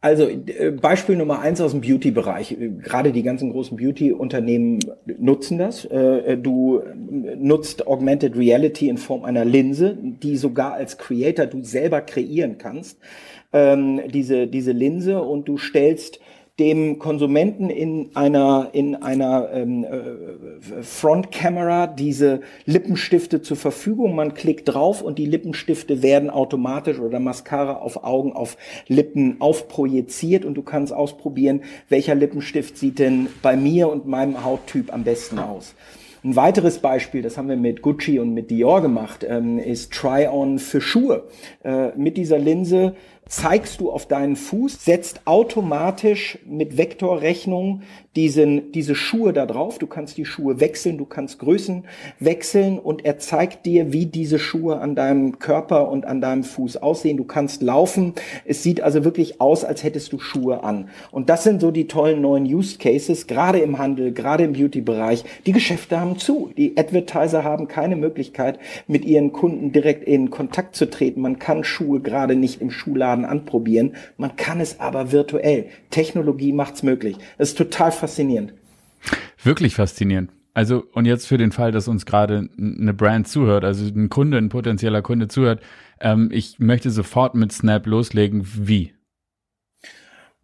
Also 0.00 0.28
äh, 0.28 0.70
Beispiel 0.70 1.16
Nummer 1.16 1.40
eins 1.40 1.60
aus 1.60 1.72
dem 1.72 1.80
Beauty-Bereich. 1.80 2.56
Gerade 2.82 3.10
die 3.10 3.24
ganzen 3.24 3.50
großen 3.50 3.76
Beauty-Unternehmen 3.76 4.78
nutzen 5.18 5.58
das. 5.58 5.84
Äh, 5.84 6.36
du 6.36 6.80
nutzt 7.36 7.86
Augmented 7.86 8.36
Reality 8.36 8.88
in 8.88 8.98
Form 8.98 9.24
einer 9.24 9.44
Linse, 9.44 9.96
die 10.00 10.36
sogar 10.36 10.74
als 10.74 10.98
Creator 10.98 11.46
du 11.46 11.62
selber 11.62 12.00
kreieren 12.00 12.58
kannst. 12.58 12.98
Ähm, 13.52 14.00
diese, 14.12 14.46
diese 14.46 14.72
Linse 14.72 15.20
und 15.20 15.48
du 15.48 15.58
stellst 15.58 16.20
dem 16.58 16.98
Konsumenten 16.98 17.68
in 17.68 18.10
einer 18.14 18.70
in 18.72 18.94
einer 18.94 19.50
ähm, 19.52 19.84
äh, 19.84 20.82
Frontkamera 20.82 21.86
diese 21.86 22.40
Lippenstifte 22.64 23.42
zur 23.42 23.58
Verfügung. 23.58 24.14
Man 24.14 24.32
klickt 24.32 24.68
drauf 24.68 25.02
und 25.02 25.18
die 25.18 25.26
Lippenstifte 25.26 26.02
werden 26.02 26.30
automatisch 26.30 26.98
oder 26.98 27.20
Mascara 27.20 27.74
auf 27.76 28.04
Augen, 28.04 28.32
auf 28.32 28.56
Lippen 28.88 29.36
aufprojiziert 29.38 30.46
und 30.46 30.54
du 30.54 30.62
kannst 30.62 30.94
ausprobieren, 30.94 31.60
welcher 31.90 32.14
Lippenstift 32.14 32.78
sieht 32.78 32.98
denn 32.98 33.28
bei 33.42 33.56
mir 33.56 33.90
und 33.90 34.06
meinem 34.06 34.42
Hauttyp 34.42 34.94
am 34.94 35.04
besten 35.04 35.38
aus. 35.38 35.74
Ein 36.26 36.34
weiteres 36.34 36.80
Beispiel, 36.80 37.22
das 37.22 37.38
haben 37.38 37.48
wir 37.48 37.56
mit 37.56 37.82
Gucci 37.82 38.18
und 38.18 38.34
mit 38.34 38.50
Dior 38.50 38.82
gemacht, 38.82 39.24
ähm, 39.28 39.60
ist 39.60 39.92
Try-on 39.92 40.58
für 40.58 40.80
Schuhe. 40.80 41.24
Äh, 41.62 41.90
mit 41.96 42.16
dieser 42.16 42.38
Linse 42.38 42.96
zeigst 43.28 43.80
du 43.80 43.90
auf 43.90 44.06
deinen 44.06 44.36
Fuß, 44.36 44.84
setzt 44.84 45.26
automatisch 45.26 46.38
mit 46.46 46.76
Vektorrechnung 46.76 47.82
diesen, 48.16 48.72
diese 48.72 48.94
Schuhe 48.94 49.32
da 49.32 49.46
drauf. 49.46 49.78
Du 49.78 49.86
kannst 49.86 50.16
die 50.16 50.24
Schuhe 50.24 50.60
wechseln, 50.60 50.98
du 50.98 51.04
kannst 51.04 51.38
Größen 51.38 51.84
wechseln 52.18 52.78
und 52.78 53.04
er 53.04 53.18
zeigt 53.18 53.66
dir, 53.66 53.92
wie 53.92 54.06
diese 54.06 54.38
Schuhe 54.38 54.78
an 54.80 54.94
deinem 54.94 55.38
Körper 55.38 55.90
und 55.90 56.06
an 56.06 56.20
deinem 56.20 56.42
Fuß 56.42 56.78
aussehen. 56.78 57.16
Du 57.18 57.24
kannst 57.24 57.62
laufen. 57.62 58.14
Es 58.44 58.62
sieht 58.62 58.80
also 58.80 59.04
wirklich 59.04 59.40
aus, 59.40 59.64
als 59.64 59.84
hättest 59.84 60.12
du 60.12 60.18
Schuhe 60.18 60.64
an. 60.64 60.88
Und 61.10 61.28
das 61.28 61.44
sind 61.44 61.60
so 61.60 61.70
die 61.70 61.86
tollen 61.86 62.22
neuen 62.22 62.44
Use 62.44 62.78
Cases, 62.78 63.26
gerade 63.26 63.58
im 63.58 63.78
Handel, 63.78 64.12
gerade 64.12 64.44
im 64.44 64.54
Beauty-Bereich. 64.54 65.24
Die 65.44 65.52
Geschäfte 65.52 66.00
haben 66.00 66.18
zu. 66.18 66.50
Die 66.56 66.76
Advertiser 66.76 67.44
haben 67.44 67.68
keine 67.68 67.96
Möglichkeit, 67.96 68.58
mit 68.86 69.04
ihren 69.04 69.32
Kunden 69.32 69.72
direkt 69.72 70.04
in 70.04 70.30
Kontakt 70.30 70.74
zu 70.74 70.88
treten. 70.88 71.20
Man 71.20 71.38
kann 71.38 71.64
Schuhe 71.64 72.00
gerade 72.00 72.34
nicht 72.34 72.60
im 72.62 72.70
Schuhladen 72.70 73.24
anprobieren. 73.24 73.94
Man 74.16 74.36
kann 74.36 74.60
es 74.60 74.80
aber 74.80 75.12
virtuell. 75.12 75.66
Technologie 75.90 76.52
macht's 76.52 76.82
möglich. 76.82 77.16
Das 77.36 77.50
ist 77.50 77.58
total 77.58 77.92
faszinierend. 78.06 78.52
Wirklich 79.42 79.74
faszinierend. 79.74 80.30
Also, 80.54 80.84
und 80.92 81.04
jetzt 81.04 81.26
für 81.26 81.36
den 81.36 81.52
Fall, 81.52 81.70
dass 81.70 81.86
uns 81.86 82.06
gerade 82.06 82.48
eine 82.58 82.94
Brand 82.94 83.28
zuhört, 83.28 83.64
also 83.64 83.84
ein 83.84 84.08
Kunde, 84.08 84.38
ein 84.38 84.48
potenzieller 84.48 85.02
Kunde 85.02 85.28
zuhört, 85.28 85.60
ähm, 86.00 86.30
ich 86.32 86.58
möchte 86.58 86.90
sofort 86.90 87.34
mit 87.34 87.52
Snap 87.52 87.86
loslegen. 87.86 88.42
Wie? 88.44 88.94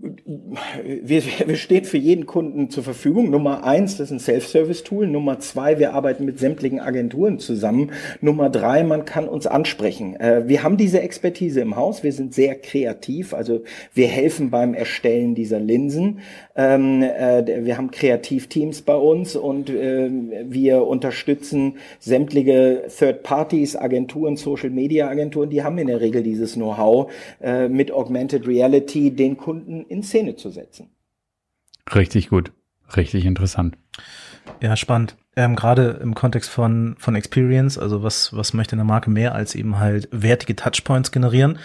Wir, 0.02 1.22
wir 1.46 1.56
stehen 1.56 1.84
für 1.84 1.98
jeden 1.98 2.26
Kunden 2.26 2.70
zur 2.70 2.82
Verfügung. 2.82 3.30
Nummer 3.30 3.64
eins, 3.64 3.98
das 3.98 4.08
ist 4.08 4.12
ein 4.12 4.18
Self-Service-Tool. 4.18 5.06
Nummer 5.06 5.38
zwei, 5.38 5.78
wir 5.78 5.94
arbeiten 5.94 6.24
mit 6.24 6.40
sämtlichen 6.40 6.80
Agenturen 6.80 7.38
zusammen. 7.38 7.92
Nummer 8.20 8.50
drei, 8.50 8.82
man 8.82 9.04
kann 9.04 9.28
uns 9.28 9.46
ansprechen. 9.46 10.16
Äh, 10.16 10.48
wir 10.48 10.64
haben 10.64 10.76
diese 10.76 11.00
Expertise 11.00 11.60
im 11.60 11.76
Haus. 11.76 12.02
Wir 12.02 12.12
sind 12.12 12.34
sehr 12.34 12.56
kreativ. 12.56 13.32
Also 13.32 13.62
wir 13.94 14.08
helfen 14.08 14.50
beim 14.50 14.74
Erstellen 14.74 15.36
dieser 15.36 15.60
Linsen. 15.60 16.18
Ähm, 16.56 17.02
äh, 17.02 17.64
wir 17.64 17.78
haben 17.78 17.92
Kreativteams 17.92 18.82
bei 18.82 18.96
uns 18.96 19.36
und 19.36 19.70
äh, 19.70 20.10
wir 20.48 20.84
unterstützen 20.84 21.74
sämtliche 22.00 22.88
Third 22.88 23.22
Parties, 23.22 23.76
Agenturen, 23.76 24.36
Social 24.36 24.70
Media 24.70 25.08
Agenturen. 25.08 25.50
Die 25.50 25.62
haben 25.62 25.78
in 25.78 25.86
der 25.86 26.00
Regel 26.00 26.24
dieses 26.24 26.54
Know-how 26.54 27.10
mit 27.68 27.92
Augmented 27.92 28.46
Reality 28.46 29.10
den 29.10 29.36
Kunden 29.36 29.86
in 29.92 30.02
Szene 30.02 30.36
zu 30.36 30.50
setzen. 30.50 30.90
Richtig 31.94 32.30
gut, 32.30 32.52
richtig 32.96 33.26
interessant. 33.26 33.76
Ja, 34.62 34.74
spannend. 34.76 35.16
Ähm, 35.34 35.56
Gerade 35.56 35.98
im 36.02 36.14
Kontext 36.14 36.50
von, 36.50 36.94
von 36.98 37.14
Experience, 37.14 37.78
also 37.78 38.02
was, 38.02 38.36
was 38.36 38.52
möchte 38.52 38.76
eine 38.76 38.84
Marke 38.84 39.08
mehr 39.08 39.34
als 39.34 39.54
eben 39.54 39.78
halt 39.78 40.06
wertige 40.12 40.54
Touchpoints 40.54 41.10
generieren? 41.10 41.58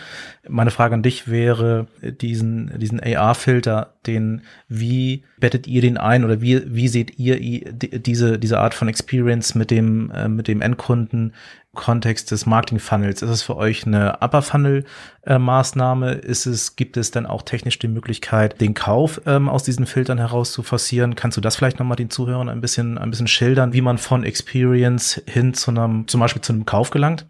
Meine 0.47 0.71
Frage 0.71 0.93
an 0.93 1.03
dich 1.03 1.27
wäre, 1.27 1.87
diesen, 2.01 2.79
diesen 2.79 3.01
AR-Filter, 3.03 3.93
den, 4.05 4.43
wie 4.69 5.25
bettet 5.37 5.67
ihr 5.67 5.81
den 5.81 5.97
ein 5.97 6.23
oder 6.23 6.39
wie, 6.39 6.63
wie 6.73 6.87
seht 6.87 7.19
ihr 7.19 7.37
diese, 7.73 8.39
diese 8.39 8.59
Art 8.59 8.73
von 8.73 8.87
Experience 8.87 9.53
mit 9.53 9.69
dem, 9.69 10.11
äh, 10.11 10.29
mit 10.29 10.47
dem 10.47 10.61
Endkunden 10.61 11.33
Kontext 11.77 12.31
des 12.31 12.45
Marketing 12.45 12.79
Funnels? 12.79 13.21
Ist 13.21 13.29
es 13.29 13.41
für 13.43 13.55
euch 13.55 13.85
eine 13.85 14.17
Upper 14.19 14.41
Funnel 14.41 14.83
äh? 15.23 16.19
Ist 16.21 16.45
es, 16.45 16.75
gibt 16.75 16.97
es 16.97 17.11
dann 17.11 17.25
auch 17.25 17.43
technisch 17.43 17.79
die 17.79 17.87
Möglichkeit, 17.87 18.59
den 18.59 18.73
Kauf 18.73 19.21
ähm, 19.25 19.47
aus 19.47 19.63
diesen 19.63 19.85
Filtern 19.85 20.17
heraus 20.17 20.51
zu 20.51 20.63
forcieren? 20.63 21.15
Kannst 21.15 21.37
du 21.37 21.41
das 21.41 21.55
vielleicht 21.55 21.79
nochmal 21.79 21.95
den 21.95 22.09
Zuhörern 22.09 22.49
ein 22.49 22.59
bisschen, 22.59 22.97
ein 22.97 23.09
bisschen 23.09 23.27
schildern, 23.27 23.56
wie 23.73 23.81
man 23.81 23.97
von 23.97 24.23
Experience 24.23 25.21
hin 25.27 25.53
zu 25.53 25.71
einem, 25.71 26.07
zum 26.07 26.19
Beispiel 26.19 26.41
zu 26.41 26.53
einem 26.53 26.65
Kauf 26.65 26.89
gelangt? 26.89 27.25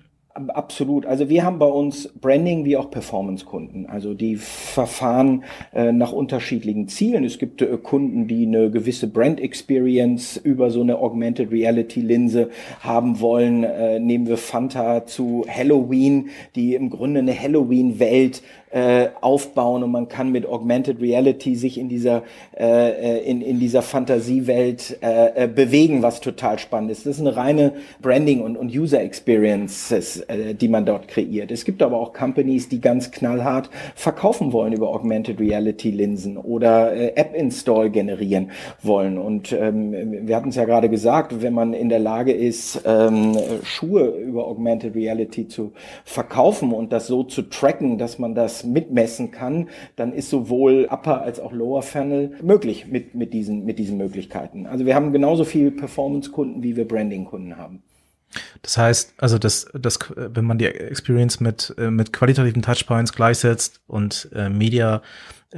Absolut. 0.50 1.08
Also 1.08 1.30
wir 1.30 1.43
haben 1.43 1.58
bei 1.58 1.65
uns 1.65 2.10
Branding 2.10 2.63
wie 2.63 2.78
auch 2.78 2.91
Performance-Kunden. 2.91 3.88
Also 3.88 4.13
die 4.13 4.36
verfahren 4.36 5.43
äh, 5.73 5.91
nach 5.91 6.12
unterschiedlichen 6.12 6.88
Zielen. 6.88 7.23
Es 7.23 7.39
gibt 7.39 7.63
äh, 7.63 7.78
Kunden, 7.82 8.28
die 8.28 8.45
eine 8.45 8.69
gewisse 8.69 9.08
Brand-Experience 9.08 10.38
über 10.38 10.69
so 10.69 10.82
eine 10.82 11.00
Augmented 11.00 11.52
Reality-Linse 11.52 12.50
haben 12.82 13.19
wollen. 13.19 13.63
Äh, 13.63 14.00
nehmen 14.00 14.28
wir 14.28 14.38
Fanta 14.38 15.08
zu 15.08 15.43
Halloween, 15.50 16.30
die 16.56 16.76
im 16.76 16.91
Grunde 16.91 17.21
eine 17.21 17.38
Halloween-Welt 17.39 18.43
äh, 18.69 19.10
aufbauen 19.21 19.84
und 19.84 19.91
man 19.91 20.10
kann 20.10 20.32
mit 20.32 20.45
Augmented 20.45 21.00
Reality 21.00 21.56
sich 21.56 21.78
in 21.78 21.88
dieser 21.88 22.23
äh, 22.58 23.19
in, 23.19 23.41
in 23.41 23.60
dieser 23.60 23.82
Fantasiewelt 23.82 24.97
äh, 25.02 25.45
äh, 25.45 25.47
bewegen, 25.47 26.04
was 26.04 26.19
total 26.19 26.60
spannend 26.60 26.91
ist. 26.91 27.06
Das 27.06 27.15
ist 27.15 27.21
eine 27.21 27.36
reine 27.36 27.73
Branding 28.02 28.41
und, 28.41 28.58
und 28.58 28.69
User 28.69 29.02
Experiences, 29.02 30.19
äh, 30.28 30.54
die 30.54 30.68
man 30.68 30.86
dort 30.86 31.08
kreiert. 31.08 31.52
Es 31.52 31.66
gibt 31.66 31.82
aber 31.82 31.98
auch 31.98 32.13
Companies, 32.13 32.70
die 32.70 32.82
ganz 32.82 33.12
knallhart 33.12 33.70
verkaufen 33.96 34.54
wollen 34.54 34.74
über 34.74 34.90
Augmented 34.90 35.40
Reality 35.40 35.92
Linsen 35.92 36.38
oder 36.38 36.94
äh, 36.94 37.13
App 37.16 37.36
Install 37.36 37.90
generieren 37.90 38.52
wollen. 38.82 39.18
Und 39.18 39.52
ähm, 39.54 40.28
wir 40.28 40.36
hatten 40.36 40.50
es 40.50 40.56
ja 40.56 40.66
gerade 40.66 40.90
gesagt, 40.90 41.42
wenn 41.42 41.54
man 41.54 41.74
in 41.74 41.90
der 41.90 42.00
Lage 42.00 42.34
ist, 42.34 42.82
ähm, 42.86 43.38
Schuhe 43.63 44.08
über 44.08 44.48
Augmented 44.48 44.96
Reality 44.96 45.48
zu 45.48 45.74
verkaufen 46.04 46.72
und 46.74 46.92
das 46.92 47.08
so 47.08 47.24
zu 47.24 47.44
tracken, 47.44 47.98
dass 47.98 48.20
man 48.20 48.36
das 48.36 48.63
mitmessen 48.63 49.32
kann, 49.32 49.70
dann 49.96 50.13
ist 50.13 50.30
sowohl 50.30 50.88
Upper 50.90 51.22
als 51.22 51.40
auch 51.40 51.52
Lower 51.52 51.82
Funnel 51.82 52.32
möglich 52.42 52.88
mit, 52.88 53.16
mit, 53.16 53.34
diesen, 53.34 53.66
mit 53.66 53.80
diesen 53.80 53.98
Möglichkeiten. 53.98 54.66
Also 54.66 54.86
wir 54.86 54.96
haben 54.96 55.12
genauso 55.12 55.44
viel 55.44 55.72
Performance-Kunden, 55.72 56.63
wie 56.63 56.76
wir 56.76 56.88
Branding-Kunden 56.88 57.58
haben. 57.58 57.84
Das 58.62 58.78
heißt, 58.78 59.13
also 59.18 59.38
das, 59.38 59.68
das, 59.74 60.00
wenn 60.16 60.46
man 60.46 60.58
die 60.58 60.66
Experience 60.66 61.40
mit, 61.40 61.74
äh, 61.78 61.90
mit 61.90 62.13
qualitativen 62.13 62.62
Touchpoints 62.62 63.13
gleichsetzt 63.13 63.82
und 63.88 64.30
äh, 64.34 64.50
Media 64.50 65.02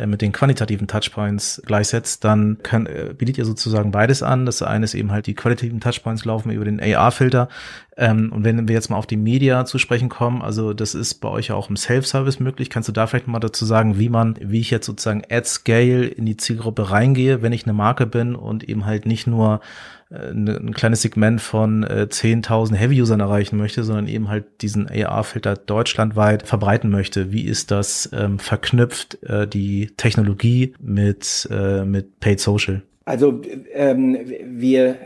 mit 0.06 0.22
den 0.22 0.32
quantitativen 0.32 0.88
Touchpoints 0.88 1.64
gleichsetzt, 1.66 2.24
dann 2.24 2.60
kann, 2.62 2.86
äh, 2.86 3.14
bietet 3.18 3.40
ihr 3.40 3.46
sozusagen 3.46 3.92
beides 3.92 4.22
an. 4.22 4.46
Das 4.46 4.62
eine 4.62 4.86
ist 4.86 4.94
eben 4.94 5.12
halt 5.12 5.26
die 5.26 5.34
qualitativen 5.34 5.80
Touchpoints 5.80 6.26
laufen 6.26 6.52
über 6.52 6.66
den 6.66 6.80
AR-Filter. 6.80 7.50
Ähm, 7.98 8.32
und 8.32 8.44
wenn 8.44 8.68
wir 8.68 8.76
jetzt 8.76 8.90
mal 8.90 8.98
auf 8.98 9.08
die 9.08 9.18
Media 9.18 9.66
zu 9.66 9.80
sprechen 9.80 10.08
kommen, 10.08 10.44
also 10.44 10.74
das 10.74 10.94
ist 10.94 11.16
bei 11.16 11.30
euch 11.30 11.48
ja 11.48 11.56
auch 11.56 11.70
im 11.70 11.76
Self-Service 11.76 12.40
möglich. 12.40 12.70
Kannst 12.70 12.88
du 12.88 12.94
da 12.94 13.08
vielleicht 13.08 13.28
mal 13.28 13.40
dazu 13.40 13.66
sagen, 13.66 13.98
wie 13.98 14.10
man, 14.10 14.38
wie 14.40 14.60
ich 14.60 14.70
jetzt 14.70 14.86
sozusagen 14.86 15.24
at 15.30 15.48
scale 15.48 16.06
in 16.06 16.26
die 16.28 16.38
Zielgruppe 16.38 16.92
reingehe, 16.92 17.42
wenn 17.42 17.52
ich 17.52 17.64
eine 17.64 17.74
Marke 17.74 18.06
bin 18.06 18.36
und 18.36 18.64
eben 18.64 18.86
halt 18.86 19.08
nicht 19.08 19.26
nur 19.26 19.60
äh, 20.10 20.32
ein 20.32 20.74
kleines 20.74 21.02
Segment 21.02 21.42
von 21.42 21.84
äh, 21.84 22.08
10.000 22.10 22.76
Heavy-Usern 22.76 23.20
erreichen 23.20 23.58
möchte, 23.58 23.84
sondern 23.84 24.08
eben 24.08 24.30
halt 24.30 24.46
diesen 24.62 24.90
AR-Filter 24.90 25.56
deutschlandweit 25.56 26.48
verbreiten 26.48 26.90
möchte. 26.90 27.32
Wie 27.32 27.46
ist 27.46 27.72
das 27.72 28.10
ähm, 28.14 28.40
verknüpft, 28.40 29.22
äh, 29.24 29.48
die 29.48 29.79
Technologie 29.88 30.74
mit, 30.80 31.48
äh, 31.52 31.84
mit 31.86 32.20
Paid 32.20 32.40
Social? 32.40 32.82
Also 33.10 33.42
ähm, 33.74 34.20
wir 34.46 34.98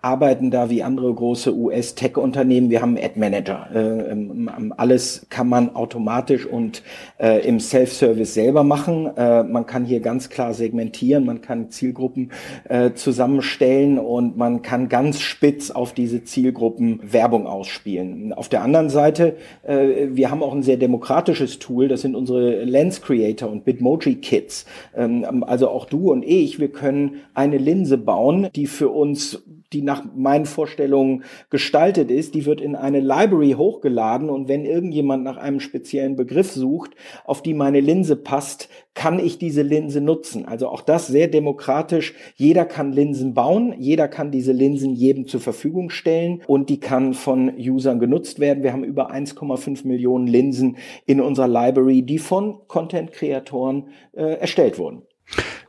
arbeiten 0.00 0.52
da 0.52 0.70
wie 0.70 0.84
andere 0.84 1.12
große 1.12 1.52
US-Tech-Unternehmen. 1.52 2.70
Wir 2.70 2.80
haben 2.80 2.96
Ad-Manager. 2.96 3.66
Äh, 3.74 4.12
ähm, 4.12 4.72
alles 4.76 5.26
kann 5.28 5.48
man 5.48 5.74
automatisch 5.74 6.46
und 6.46 6.84
äh, 7.18 7.44
im 7.44 7.58
Self-Service 7.58 8.34
selber 8.34 8.62
machen. 8.62 9.10
Äh, 9.16 9.42
man 9.42 9.66
kann 9.66 9.84
hier 9.84 9.98
ganz 9.98 10.28
klar 10.28 10.54
segmentieren, 10.54 11.26
man 11.26 11.40
kann 11.40 11.68
Zielgruppen 11.70 12.30
äh, 12.68 12.92
zusammenstellen 12.92 13.98
und 13.98 14.36
man 14.36 14.62
kann 14.62 14.88
ganz 14.88 15.18
spitz 15.18 15.72
auf 15.72 15.92
diese 15.92 16.22
Zielgruppen 16.22 17.00
Werbung 17.02 17.48
ausspielen. 17.48 18.32
Auf 18.34 18.48
der 18.48 18.62
anderen 18.62 18.88
Seite, 18.88 19.34
äh, 19.64 20.06
wir 20.10 20.30
haben 20.30 20.44
auch 20.44 20.54
ein 20.54 20.62
sehr 20.62 20.76
demokratisches 20.76 21.58
Tool. 21.58 21.88
Das 21.88 22.02
sind 22.02 22.14
unsere 22.14 22.62
Lens 22.62 23.02
Creator 23.02 23.50
und 23.50 23.64
Bitmoji 23.64 24.14
Kits. 24.14 24.64
Ähm, 24.96 25.42
also 25.42 25.68
auch 25.70 25.86
du 25.86 26.12
und 26.12 26.24
ich, 26.24 26.60
wir 26.60 26.68
können 26.68 27.16
ein 27.34 27.47
eine 27.48 27.58
Linse 27.58 27.98
bauen, 27.98 28.48
die 28.54 28.66
für 28.66 28.88
uns 28.88 29.42
die 29.72 29.82
nach 29.82 30.04
meinen 30.14 30.46
Vorstellungen 30.46 31.24
gestaltet 31.50 32.10
ist, 32.10 32.34
die 32.34 32.46
wird 32.46 32.60
in 32.60 32.74
eine 32.74 33.00
Library 33.00 33.52
hochgeladen 33.52 34.30
und 34.30 34.48
wenn 34.48 34.64
irgendjemand 34.64 35.24
nach 35.24 35.36
einem 35.36 35.60
speziellen 35.60 36.16
Begriff 36.16 36.52
sucht, 36.52 36.92
auf 37.24 37.42
die 37.42 37.52
meine 37.52 37.80
Linse 37.80 38.16
passt, 38.16 38.68
kann 38.94 39.18
ich 39.18 39.38
diese 39.38 39.62
Linse 39.62 40.00
nutzen. 40.00 40.46
Also 40.46 40.68
auch 40.68 40.80
das 40.80 41.06
sehr 41.06 41.28
demokratisch. 41.28 42.14
Jeder 42.34 42.64
kann 42.64 42.92
Linsen 42.92 43.34
bauen, 43.34 43.74
jeder 43.78 44.08
kann 44.08 44.30
diese 44.30 44.52
Linsen 44.52 44.94
jedem 44.94 45.26
zur 45.26 45.40
Verfügung 45.40 45.90
stellen 45.90 46.42
und 46.46 46.70
die 46.70 46.80
kann 46.80 47.12
von 47.12 47.52
Usern 47.58 48.00
genutzt 48.00 48.40
werden. 48.40 48.62
Wir 48.62 48.72
haben 48.72 48.84
über 48.84 49.12
1,5 49.12 49.86
Millionen 49.86 50.26
Linsen 50.26 50.78
in 51.04 51.20
unserer 51.20 51.48
Library, 51.48 52.02
die 52.02 52.18
von 52.18 52.66
Content-Kreatoren 52.66 53.88
äh, 54.12 54.38
erstellt 54.40 54.78
wurden. 54.78 55.02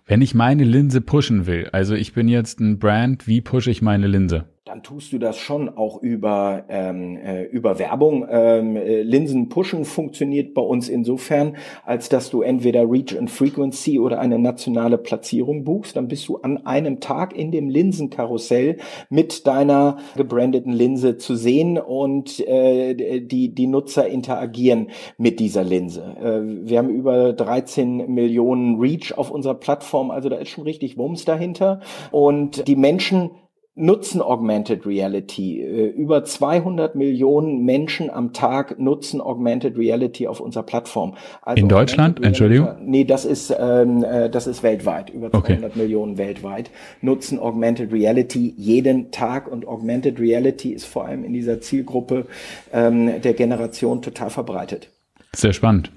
Wenn 0.09 0.23
ich 0.23 0.33
meine 0.33 0.63
Linse 0.63 1.01
pushen 1.01 1.45
will, 1.45 1.69
also 1.71 1.93
ich 1.93 2.13
bin 2.13 2.27
jetzt 2.27 2.59
ein 2.59 2.79
Brand, 2.79 3.27
wie 3.27 3.41
pushe 3.41 3.69
ich 3.69 3.83
meine 3.83 4.07
Linse? 4.07 4.45
Dann 4.69 4.83
tust 4.83 5.11
du 5.13 5.17
das 5.17 5.37
schon 5.37 5.67
auch 5.67 5.99
über, 6.03 6.65
ähm, 6.69 7.17
äh, 7.17 7.45
über 7.45 7.79
Werbung. 7.79 8.27
Ähm, 8.29 8.75
äh, 8.75 9.01
Linsen 9.01 9.49
pushen 9.49 9.83
funktioniert 9.83 10.53
bei 10.53 10.61
uns 10.61 10.89
insofern, 10.89 11.57
als 11.83 12.07
dass 12.07 12.29
du 12.29 12.43
entweder 12.43 12.83
Reach 12.87 13.17
and 13.17 13.31
Frequency 13.31 13.97
oder 13.97 14.19
eine 14.19 14.37
nationale 14.37 14.99
Platzierung 14.99 15.63
buchst. 15.63 15.95
Dann 15.95 16.07
bist 16.07 16.27
du 16.27 16.37
an 16.37 16.67
einem 16.67 16.99
Tag 16.99 17.35
in 17.35 17.51
dem 17.51 17.67
Linsenkarussell 17.67 18.77
mit 19.09 19.47
deiner 19.47 19.97
gebrandeten 20.15 20.71
Linse 20.71 21.17
zu 21.17 21.35
sehen 21.35 21.79
und 21.79 22.39
äh, 22.47 23.21
die, 23.21 23.55
die 23.55 23.67
Nutzer 23.67 24.07
interagieren 24.07 24.89
mit 25.17 25.39
dieser 25.39 25.63
Linse. 25.63 26.15
Äh, 26.21 26.67
wir 26.69 26.77
haben 26.77 26.89
über 26.89 27.33
13 27.33 28.13
Millionen 28.13 28.79
Reach 28.79 29.17
auf 29.17 29.31
unserer 29.31 29.55
Plattform, 29.55 30.11
also 30.11 30.29
da 30.29 30.35
ist 30.35 30.49
schon 30.49 30.65
richtig 30.65 30.95
Wumms 30.95 31.25
dahinter. 31.25 31.79
Und 32.11 32.67
die 32.67 32.75
Menschen 32.75 33.31
nutzen 33.79 34.21
Augmented 34.21 34.85
Reality. 34.85 35.61
Äh, 35.61 35.87
über 35.87 36.23
200 36.23 36.95
Millionen 36.95 37.63
Menschen 37.63 38.09
am 38.09 38.33
Tag 38.33 38.77
nutzen 38.79 39.21
Augmented 39.21 39.77
Reality 39.77 40.27
auf 40.27 40.39
unserer 40.39 40.63
Plattform. 40.63 41.15
Also 41.41 41.61
In 41.61 41.69
Deutschland? 41.69 42.23
Entschuldigung? 42.23 42.67
Nee, 42.81 43.05
das 43.05 43.25
ist, 43.25 43.55
ähm, 43.57 44.03
äh, 44.03 44.29
das 44.29 44.47
ist 44.47 44.61
weltweit. 44.63 45.09
Über 45.09 45.31
200 45.31 45.71
okay. 45.71 45.79
Millionen 45.79 46.17
weltweit 46.17 46.69
nutzen 47.01 47.39
Augmented 47.39 47.91
Reality 47.91 48.53
jeden 48.57 49.11
Tag 49.11 49.51
und 49.51 49.67
Augmented 49.67 50.19
Reality 50.19 50.71
ist 50.71 50.85
vor 50.85 51.05
allem 51.05 51.23
in 51.23 51.33
dieser 51.33 51.61
Zielgruppe 51.61 52.25
ähm, 52.73 53.21
der 53.21 53.33
Generation 53.33 54.01
total 54.01 54.29
verbreitet. 54.29 54.89
Sehr 55.33 55.53
spannend. 55.53 55.91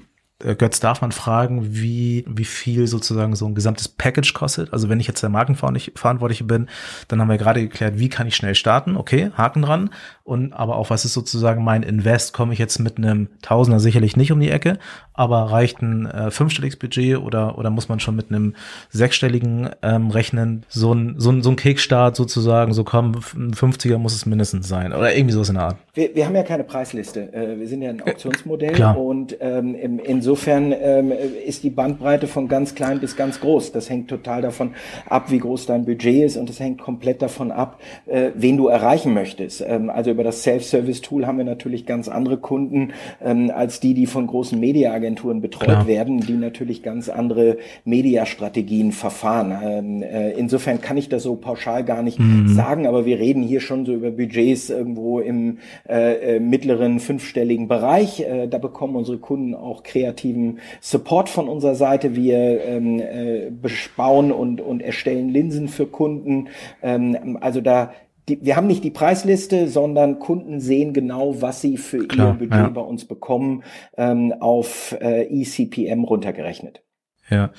Äh, 0.45 0.55
Götz, 0.55 0.81
darf 0.81 1.01
man 1.01 1.13
fragen, 1.13 1.75
wie, 1.75 2.25
wie 2.29 2.45
viel 2.45 2.87
sozusagen 2.87 3.35
so 3.37 3.47
ein 3.47 3.55
gesamtes 3.55 3.89
Package 3.89 4.35
kostet? 4.35 4.73
Also 4.73 4.89
wenn 4.89 5.01
ich 5.01 5.07
jetzt 5.07 5.23
der 5.23 5.31
Markenverantwortliche 5.31 6.45
bin, 6.45 6.69
dann 7.09 7.21
haben 7.21 7.29
wir 7.29 7.39
gerade 7.39 7.61
geklärt, 7.61 7.99
wie 7.99 8.09
kann 8.09 8.27
ich 8.27 8.37
schnell 8.37 8.55
starten? 8.55 8.97
Okay, 8.97 9.31
Haken 9.37 9.63
dran. 9.63 9.91
Und 10.25 10.53
aber 10.53 10.77
auch, 10.77 10.91
was 10.91 11.05
ist 11.05 11.15
sozusagen 11.15 11.65
mein 11.65 11.83
Invest? 11.83 12.33
Komme 12.33 12.53
ich 12.53 12.59
jetzt 12.59 12.79
mit 12.79 12.99
einem 12.99 13.29
Tausender 13.43 13.81
sicherlich 13.81 14.17
nicht 14.17 14.33
um 14.33 14.41
die 14.41 14.51
Ecke, 14.51 14.79
aber 15.15 15.51
reicht 15.51 15.83
ein 15.83 16.07
äh, 16.07 16.31
fünfstelliges 16.31 16.77
Budget 16.77 17.19
oder, 17.19 17.59
oder 17.59 17.71
muss 17.71 17.89
man 17.89 18.01
schon 18.01 18.17
mit 18.17 18.31
einem 18.31 18.55
sechsstelligen 18.91 19.71
ähm, 19.83 20.11
rechnen? 20.11 20.65
So 20.69 20.93
ein, 20.95 21.15
so 21.19 21.31
ein, 21.31 21.43
so 21.43 21.51
ein 21.51 21.57
Kickstart 21.57 22.17
sozusagen, 22.17 22.73
so 22.73 22.85
komm, 22.85 23.13
ein 23.35 23.53
50er 23.53 23.99
muss 23.99 24.15
es 24.15 24.27
mindestens 24.27 24.69
sein 24.69 24.93
oder 24.93 25.15
irgendwie 25.15 25.33
sowas 25.33 25.49
in 25.49 25.57
der 25.57 25.65
Art. 25.65 25.77
Wir, 25.95 26.15
wir 26.15 26.27
haben 26.27 26.35
ja 26.35 26.43
keine 26.43 26.65
Preisliste. 26.65 27.33
Äh, 27.33 27.59
wir 27.59 27.69
sind 27.69 27.83
ja 27.83 27.91
ein 27.91 28.03
Auktionsmodell 28.07 28.73
Klar. 28.73 28.99
und 28.99 29.37
ähm, 29.41 29.75
insofern 30.05 30.73
ähm, 30.73 31.13
ist 31.47 31.63
die 31.63 31.71
Bandbreite 31.71 32.27
von 32.27 32.49
ganz 32.49 32.75
klein 32.75 33.01
bis 33.01 33.17
ganz 33.17 33.41
groß. 33.41 33.73
Das 33.73 33.91
hängt 33.91 34.09
total 34.09 34.43
davon 34.43 34.75
ab, 35.07 35.31
wie 35.31 35.39
groß 35.39 35.67
dein 35.67 35.85
Budget 35.85 36.25
ist 36.25 36.37
und 36.37 36.49
es 36.49 36.61
hängt 36.61 36.81
komplett 36.81 37.23
davon 37.23 37.51
ab, 37.51 37.79
äh, 38.07 38.31
wen 38.35 38.57
du 38.57 38.69
erreichen 38.69 39.13
möchtest. 39.13 39.63
Ähm, 39.67 39.91
also 39.91 40.11
über 40.11 40.25
das 40.25 40.43
Self-Service-Tool 40.43 41.27
haben 41.27 41.39
wir 41.39 41.45
natürlich 41.45 41.87
ganz 41.87 42.09
andere 42.09 42.39
Kunden 42.39 42.93
ähm, 43.23 43.51
als 43.55 43.81
die, 43.81 43.95
die 43.95 44.07
von 44.07 44.27
großen 44.27 44.59
Mediaagenturen 45.03 45.41
betreut 45.41 45.69
Klar. 45.69 45.87
werden, 45.87 46.21
die 46.21 46.35
natürlich 46.35 46.83
ganz 46.83 47.09
andere 47.09 47.59
Mediastrategien 47.85 48.93
verfahren. 48.93 49.53
Ähm, 49.63 50.03
äh, 50.03 50.33
insofern 50.33 50.81
kann 50.81 50.97
ich 50.97 51.09
das 51.09 51.25
so 51.25 51.37
pauschal 51.37 51.85
gar 51.85 52.03
nicht 52.03 52.19
mhm. 52.19 52.49
sagen, 52.49 52.87
aber 52.87 53.05
wir 53.05 53.19
reden 53.19 53.43
hier 53.43 53.61
schon 53.61 53.85
so 53.85 53.93
über 53.93 54.11
Budgets 54.11 54.71
irgendwo 54.71 55.21
im 55.21 55.59
äh, 55.89 56.37
äh, 56.37 56.41
mittleren 56.41 57.01
fünfstelligen 57.01 57.69
Bereich. 57.69 58.21
Äh, 58.21 58.47
da 58.49 58.59
bekommen 58.59 58.97
unsere 58.97 59.19
Kunden 59.19 59.55
auch 59.55 59.83
kreativen 59.83 60.59
Support 60.81 61.29
von 61.29 61.49
unserer 61.49 61.75
Seite. 61.75 62.15
Wir 62.15 62.65
ähm, 62.65 63.01
äh, 63.01 63.51
bauen 63.97 64.33
und, 64.33 64.61
und 64.61 64.83
erstellen 64.83 65.29
Linsen 65.29 65.69
für 65.69 65.87
Kunden. 65.87 66.49
Ähm, 66.83 67.39
also 67.41 67.61
da 67.61 67.93
die, 68.29 68.45
wir 68.45 68.57
haben 68.57 68.67
nicht 68.67 68.85
die 68.85 68.91
Preisliste, 68.91 69.69
sondern 69.69 70.19
Kunden 70.19 70.61
sehen 70.61 70.93
genau, 70.93 71.41
was 71.43 71.61
sie 71.61 71.77
für 71.77 72.07
Klar, 72.07 72.29
ihr 72.29 72.39
Budget 72.39 72.53
ja. 72.53 72.69
bei 72.69 72.81
uns 72.81 73.05
bekommen, 73.05 73.65
ähm, 73.97 74.33
auf 74.39 74.97
äh, 75.01 75.27
eCPM 75.29 76.05
runtergerechnet. 76.05 76.83
Ja. 77.29 77.51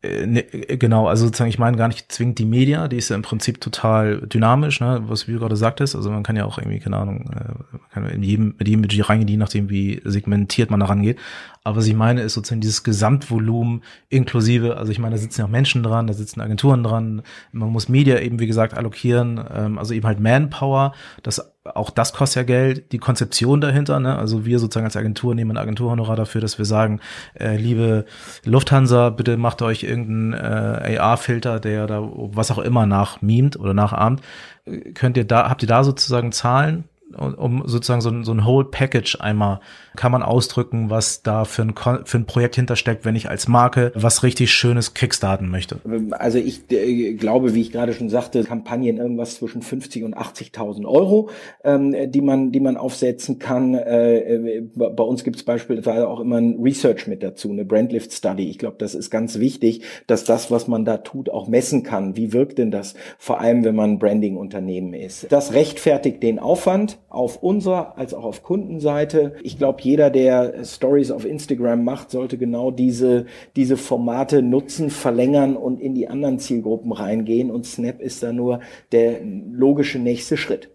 Äh, 0.00 0.26
ne, 0.26 0.40
äh, 0.52 0.76
genau, 0.76 1.08
also 1.08 1.26
sozusagen, 1.26 1.50
ich 1.50 1.58
meine 1.58 1.76
gar 1.76 1.88
nicht 1.88 2.12
zwingend 2.12 2.38
die 2.38 2.44
Media, 2.44 2.86
die 2.86 2.98
ist 2.98 3.08
ja 3.08 3.16
im 3.16 3.22
Prinzip 3.22 3.60
total 3.60 4.20
dynamisch, 4.20 4.80
ne, 4.80 5.02
was 5.06 5.26
wie 5.26 5.32
du 5.32 5.40
gerade 5.40 5.56
sagtest. 5.56 5.96
Also 5.96 6.10
man 6.10 6.22
kann 6.22 6.36
ja 6.36 6.44
auch 6.44 6.58
irgendwie, 6.58 6.78
keine 6.78 6.96
Ahnung, 6.96 7.28
äh, 7.32 7.78
kann 7.92 8.08
in 8.08 8.22
jedem, 8.22 8.54
mit 8.58 8.68
jedem 8.68 8.82
Budget 8.82 9.08
reingehen, 9.08 9.28
je 9.28 9.36
nachdem, 9.36 9.70
wie 9.70 10.00
segmentiert 10.04 10.70
man 10.70 10.78
da 10.78 10.86
rangeht. 10.86 11.18
Aber 11.64 11.76
was 11.76 11.86
ich 11.86 11.94
meine, 11.94 12.22
ist 12.22 12.34
sozusagen 12.34 12.60
dieses 12.60 12.82
Gesamtvolumen 12.82 13.82
inklusive, 14.08 14.76
also 14.76 14.92
ich 14.92 14.98
meine, 14.98 15.16
da 15.16 15.20
sitzen 15.20 15.40
ja 15.40 15.46
auch 15.46 15.50
Menschen 15.50 15.82
dran, 15.82 16.06
da 16.06 16.14
sitzen 16.14 16.40
Agenturen 16.40 16.82
dran, 16.82 17.22
man 17.52 17.70
muss 17.70 17.88
Media 17.88 18.18
eben, 18.18 18.38
wie 18.38 18.46
gesagt, 18.46 18.74
allokieren, 18.74 19.40
ähm, 19.54 19.78
also 19.78 19.94
eben 19.94 20.06
halt 20.06 20.20
Manpower, 20.20 20.92
das 21.22 21.52
auch 21.74 21.90
das 21.90 22.12
kostet 22.12 22.36
ja 22.36 22.42
Geld, 22.44 22.92
die 22.92 22.98
Konzeption 22.98 23.60
dahinter, 23.60 24.00
ne? 24.00 24.16
Also 24.16 24.44
wir 24.44 24.58
sozusagen 24.58 24.86
als 24.86 24.96
Agentur 24.96 25.34
nehmen 25.34 25.52
ein 25.52 25.56
Agenturhonorar 25.56 26.16
dafür, 26.16 26.40
dass 26.40 26.58
wir 26.58 26.64
sagen, 26.64 27.00
äh, 27.34 27.56
liebe 27.56 28.04
Lufthansa, 28.44 29.10
bitte 29.10 29.36
macht 29.36 29.62
euch 29.62 29.82
irgendeinen 29.82 30.32
äh, 30.32 30.98
AR-Filter, 30.98 31.60
der 31.60 31.86
da 31.86 32.00
was 32.02 32.50
auch 32.50 32.58
immer 32.58 32.86
nachmimt 32.86 33.58
oder 33.58 33.74
nachahmt. 33.74 34.22
Könnt 34.94 35.16
ihr 35.16 35.24
da, 35.24 35.48
habt 35.48 35.62
ihr 35.62 35.68
da 35.68 35.84
sozusagen 35.84 36.32
Zahlen? 36.32 36.84
Um 37.18 37.62
sozusagen 37.66 38.00
so 38.00 38.10
ein, 38.10 38.24
so 38.24 38.32
ein 38.32 38.44
Whole 38.44 38.66
Package 38.66 39.20
einmal 39.20 39.60
kann 39.96 40.12
man 40.12 40.22
ausdrücken, 40.22 40.90
was 40.90 41.22
da 41.22 41.44
für 41.44 41.62
ein, 41.62 41.74
für 42.04 42.18
ein 42.18 42.26
Projekt 42.26 42.56
hintersteckt, 42.56 43.04
wenn 43.04 43.16
ich 43.16 43.28
als 43.28 43.48
Marke 43.48 43.92
was 43.94 44.22
richtig 44.22 44.52
Schönes 44.52 44.94
kickstarten 44.94 45.50
möchte. 45.50 45.80
Also 46.12 46.38
ich 46.38 46.70
äh, 46.70 47.14
glaube, 47.14 47.54
wie 47.54 47.60
ich 47.60 47.72
gerade 47.72 47.92
schon 47.92 48.08
sagte, 48.08 48.44
Kampagnen 48.44 48.98
irgendwas 48.98 49.36
zwischen 49.36 49.62
50 49.62 50.04
und 50.04 50.16
80.000 50.16 50.86
Euro, 50.86 51.30
ähm, 51.64 51.94
die 52.10 52.20
man, 52.20 52.52
die 52.52 52.60
man 52.60 52.76
aufsetzen 52.76 53.38
kann. 53.38 53.74
Äh, 53.74 54.18
äh 54.18 54.62
bei 54.74 55.04
uns 55.04 55.24
gibt 55.24 55.36
es 55.36 55.42
beispielsweise 55.42 56.08
auch 56.08 56.20
immer 56.20 56.36
ein 56.36 56.58
Research 56.62 57.06
mit 57.06 57.22
dazu, 57.22 57.50
eine 57.50 57.64
Brandlift 57.64 58.12
Study. 58.12 58.48
Ich 58.48 58.58
glaube, 58.58 58.76
das 58.78 58.94
ist 58.94 59.10
ganz 59.10 59.38
wichtig, 59.38 59.82
dass 60.06 60.24
das, 60.24 60.50
was 60.50 60.68
man 60.68 60.84
da 60.84 60.98
tut, 60.98 61.30
auch 61.30 61.48
messen 61.48 61.82
kann. 61.82 62.16
Wie 62.16 62.32
wirkt 62.32 62.58
denn 62.58 62.70
das? 62.70 62.94
Vor 63.18 63.40
allem, 63.40 63.64
wenn 63.64 63.74
man 63.74 63.98
Branding-Unternehmen 63.98 64.94
ist. 64.94 65.30
Das 65.32 65.52
rechtfertigt 65.52 66.22
den 66.22 66.38
Aufwand 66.38 66.98
auf 67.08 67.42
unserer 67.42 67.96
als 67.96 68.12
auch 68.14 68.24
auf 68.24 68.42
Kundenseite. 68.42 69.36
Ich 69.42 69.58
glaube, 69.58 69.80
jeder, 69.82 70.10
der 70.10 70.64
Stories 70.64 71.10
auf 71.10 71.24
Instagram 71.24 71.84
macht, 71.84 72.10
sollte 72.10 72.36
genau 72.36 72.70
diese, 72.70 73.26
diese 73.56 73.76
Formate 73.76 74.42
nutzen, 74.42 74.90
verlängern 74.90 75.56
und 75.56 75.80
in 75.80 75.94
die 75.94 76.08
anderen 76.08 76.38
Zielgruppen 76.38 76.92
reingehen. 76.92 77.50
Und 77.50 77.66
Snap 77.66 78.00
ist 78.00 78.22
da 78.22 78.32
nur 78.32 78.60
der 78.92 79.20
logische 79.22 79.98
nächste 79.98 80.36
Schritt. 80.36 80.70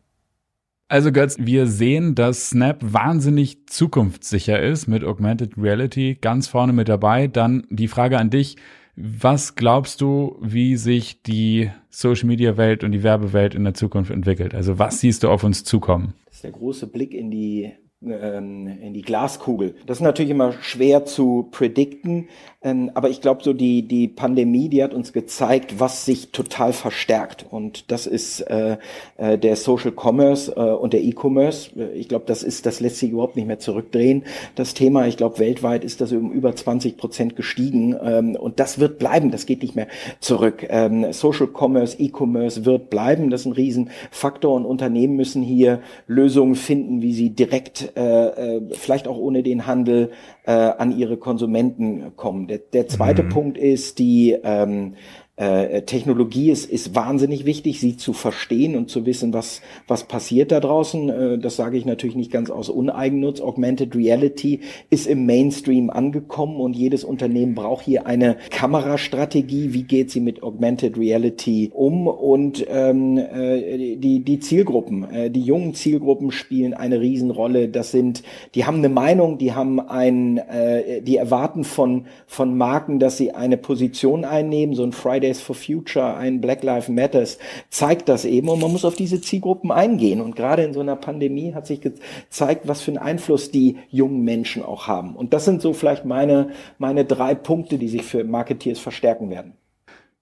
Also 0.88 1.12
Götz, 1.12 1.38
wir 1.39 1.67
sehen, 1.67 2.13
dass 2.13 2.50
Snap 2.50 2.78
wahnsinnig 2.82 3.67
zukunftssicher 3.67 4.62
ist 4.62 4.88
mit 4.88 5.04
Augmented 5.04 5.54
Reality 5.58 6.17
ganz 6.19 6.48
vorne 6.48 6.74
mit 6.74 6.89
dabei. 6.89 7.28
Dann 7.28 7.65
die 7.69 7.88
Frage 7.88 8.19
an 8.19 8.30
dich. 8.30 8.58
Was 8.96 9.56
glaubst 9.56 10.02
du, 10.02 10.38
wie 10.39 10.76
sich 10.76 11.24
die 11.24 11.72
Social 11.89 12.28
Media 12.28 12.58
Welt 12.58 12.84
und 12.84 12.91
die 12.91 13.02
Werbewelt 13.02 13.56
in 13.56 13.63
der 13.63 13.74
Zukunft 13.74 14.12
entwickelt? 14.12 14.54
Also 14.54 14.78
was 14.78 15.00
siehst 15.00 15.24
du 15.24 15.30
auf 15.30 15.43
uns 15.43 15.63
zukommen? 15.63 16.13
Der 16.43 16.51
große 16.51 16.88
Blick 16.88 17.13
in 17.13 17.32
die 17.32 17.71
in 18.06 18.94
die 18.94 19.02
Glaskugel. 19.02 19.76
Das 19.86 19.98
ist 19.98 20.02
natürlich 20.02 20.32
immer 20.32 20.54
schwer 20.62 21.06
zu 21.06 21.48
predikten, 21.52 22.28
ähm, 22.63 22.92
aber 22.94 23.10
ich 23.10 23.22
glaube, 23.22 23.44
so 23.44 23.54
die, 23.54 23.88
die 23.88 24.08
Pandemie, 24.08 24.70
die 24.70 24.84
hat 24.84 24.94
uns 24.94 25.12
gezeigt, 25.12 25.80
was 25.80 26.06
sich 26.06 26.32
total 26.32 26.72
verstärkt. 26.74 27.46
Und 27.50 27.92
das 27.92 28.08
ist 28.08 28.42
äh, 28.42 28.78
äh, 29.18 29.38
der 29.38 29.56
Social 29.58 29.92
Commerce 29.92 30.52
äh, 30.56 30.60
und 30.60 30.94
der 30.94 31.04
E-Commerce. 31.04 31.72
Ich 31.94 32.08
glaube, 32.08 32.26
das 32.26 32.42
ist, 32.42 32.66
das 32.66 32.80
lässt 32.80 32.98
sich 32.98 33.12
überhaupt 33.12 33.36
nicht 33.36 33.48
mehr 33.48 33.60
zurückdrehen. 33.60 34.24
Das 34.56 34.74
Thema, 34.74 35.08
ich 35.08 35.18
glaube, 35.18 35.39
weltweit 35.39 35.84
ist 35.84 36.00
das 36.00 36.13
um 36.13 36.32
über 36.32 36.56
20 36.56 36.96
Prozent 36.96 37.36
gestiegen. 37.36 37.96
Ähm, 38.02 38.36
und 38.36 38.60
das 38.60 38.80
wird 38.80 38.98
bleiben, 38.98 39.32
das 39.32 39.46
geht 39.46 39.62
nicht 39.62 39.76
mehr 39.76 39.88
zurück. 40.22 40.66
Ähm, 40.70 41.12
Social 41.12 41.50
Commerce, 41.54 41.98
E-Commerce 42.00 42.63
wird 42.66 42.89
bleiben. 42.89 43.30
Das 43.30 43.42
ist 43.42 43.48
ein 43.48 43.54
Riesenfaktor 43.54 44.54
und 44.54 44.66
Unternehmen 44.66 45.18
müssen 45.18 45.44
hier 45.44 45.82
Lösungen 46.08 46.56
finden, 46.56 47.02
wie 47.02 47.13
sie 47.13 47.32
direkt 47.32 47.92
äh, 47.95 48.58
äh, 48.58 48.62
vielleicht 48.71 49.08
auch 49.08 49.17
ohne 49.17 49.43
den 49.43 49.67
Handel 49.67 50.12
äh, 50.45 50.51
an 50.51 50.97
ihre 50.97 51.17
Konsumenten 51.17 52.15
kommen. 52.15 52.47
Der, 52.47 52.60
der 52.60 52.88
zweite 52.88 53.23
mhm. 53.23 53.29
Punkt 53.29 53.58
ist 53.58 53.99
die 53.99 54.38
ähm, 54.43 54.93
äh, 54.93 55.22
Technologie 55.36 56.52
ist, 56.52 56.69
ist 56.69 56.93
wahnsinnig 56.93 57.43
wichtig, 57.46 57.80
sie 57.80 57.98
zu 57.98 58.13
verstehen 58.13 58.76
und 58.76 58.91
zu 58.91 59.08
wissen, 59.08 59.34
was, 59.34 59.62
was 59.88 60.04
passiert 60.04 60.52
da 60.52 60.60
draußen. 60.60 61.10
Äh, 61.10 61.38
das 61.39 61.56
sage 61.56 61.76
ich 61.76 61.86
natürlich 61.86 62.15
nicht 62.15 62.32
ganz 62.32 62.52
aus 62.52 62.69
Uneigennutz. 62.69 63.41
Augmented 63.41 63.96
Reality 63.96 64.60
ist 64.91 65.08
im 65.08 65.26
Mainstream 65.26 65.89
angekommen 65.89 66.58
und 66.58 66.76
jedes 66.76 67.04
Unternehmen 67.04 67.56
braucht 67.56 67.84
hier 67.84 68.06
eine 68.06 68.38
Kamerastrategie. 68.52 69.74
Wie 69.74 69.82
geht 69.84 70.12
sie 70.12 70.19
mit 70.19 70.43
Augmented 70.43 71.00
Reality 71.00 71.72
um? 71.74 72.08
Und 72.08 72.63
ähm, 72.69 73.17
äh, 73.17 73.96
die, 73.96 74.19
die 74.24 74.39
Zielgruppen, 74.39 75.10
äh, 75.10 75.32
die 75.32 75.41
jungen 75.41 75.74
Zielgruppen 75.74 76.30
spielen 76.30 76.76
eine 76.76 77.02
Riesenrolle. 77.02 77.69
Das 77.69 77.89
sind, 77.89 78.22
die 78.54 78.65
haben 78.65 78.78
eine 78.78 78.89
Meinung, 78.89 79.39
die 79.39 79.54
haben 79.54 79.80
ein, 79.80 80.38
äh, 80.38 81.02
die 81.02 81.17
erwarten 81.17 81.63
von, 81.63 82.06
von 82.28 82.56
Marken, 82.56 83.00
dass 83.00 83.17
sie 83.17 83.32
eine 83.32 83.58
Position 83.58 84.26
einnehmen, 84.26 84.76
so 84.76 84.84
ein 84.84 84.91
Friday 84.91 85.22
Fridays 85.23 85.41
for 85.41 85.55
Future, 85.55 86.17
ein 86.17 86.41
Black 86.41 86.63
Lives 86.63 86.89
Matters 86.89 87.39
zeigt 87.69 88.09
das 88.09 88.25
eben 88.25 88.49
und 88.49 88.59
man 88.59 88.71
muss 88.71 88.83
auf 88.83 88.95
diese 88.95 89.21
Zielgruppen 89.21 89.71
eingehen. 89.71 90.19
Und 90.19 90.36
gerade 90.36 90.63
in 90.63 90.73
so 90.73 90.81
einer 90.81 90.97
Pandemie 90.97 91.53
hat 91.53 91.65
sich 91.65 91.79
gezeigt, 91.79 92.67
was 92.67 92.81
für 92.81 92.91
einen 92.91 92.97
Einfluss 92.97 93.49
die 93.49 93.77
jungen 93.89 94.23
Menschen 94.23 94.63
auch 94.63 94.88
haben. 94.88 95.15
Und 95.15 95.33
das 95.33 95.45
sind 95.45 95.62
so 95.62 95.73
vielleicht 95.73 96.03
meine, 96.03 96.49
meine 96.77 97.05
drei 97.05 97.36
Punkte, 97.36 97.77
die 97.77 97.88
sich 97.88 98.03
für 98.03 98.25
Marketeers 98.25 98.79
verstärken 98.79 99.29
werden. 99.29 99.53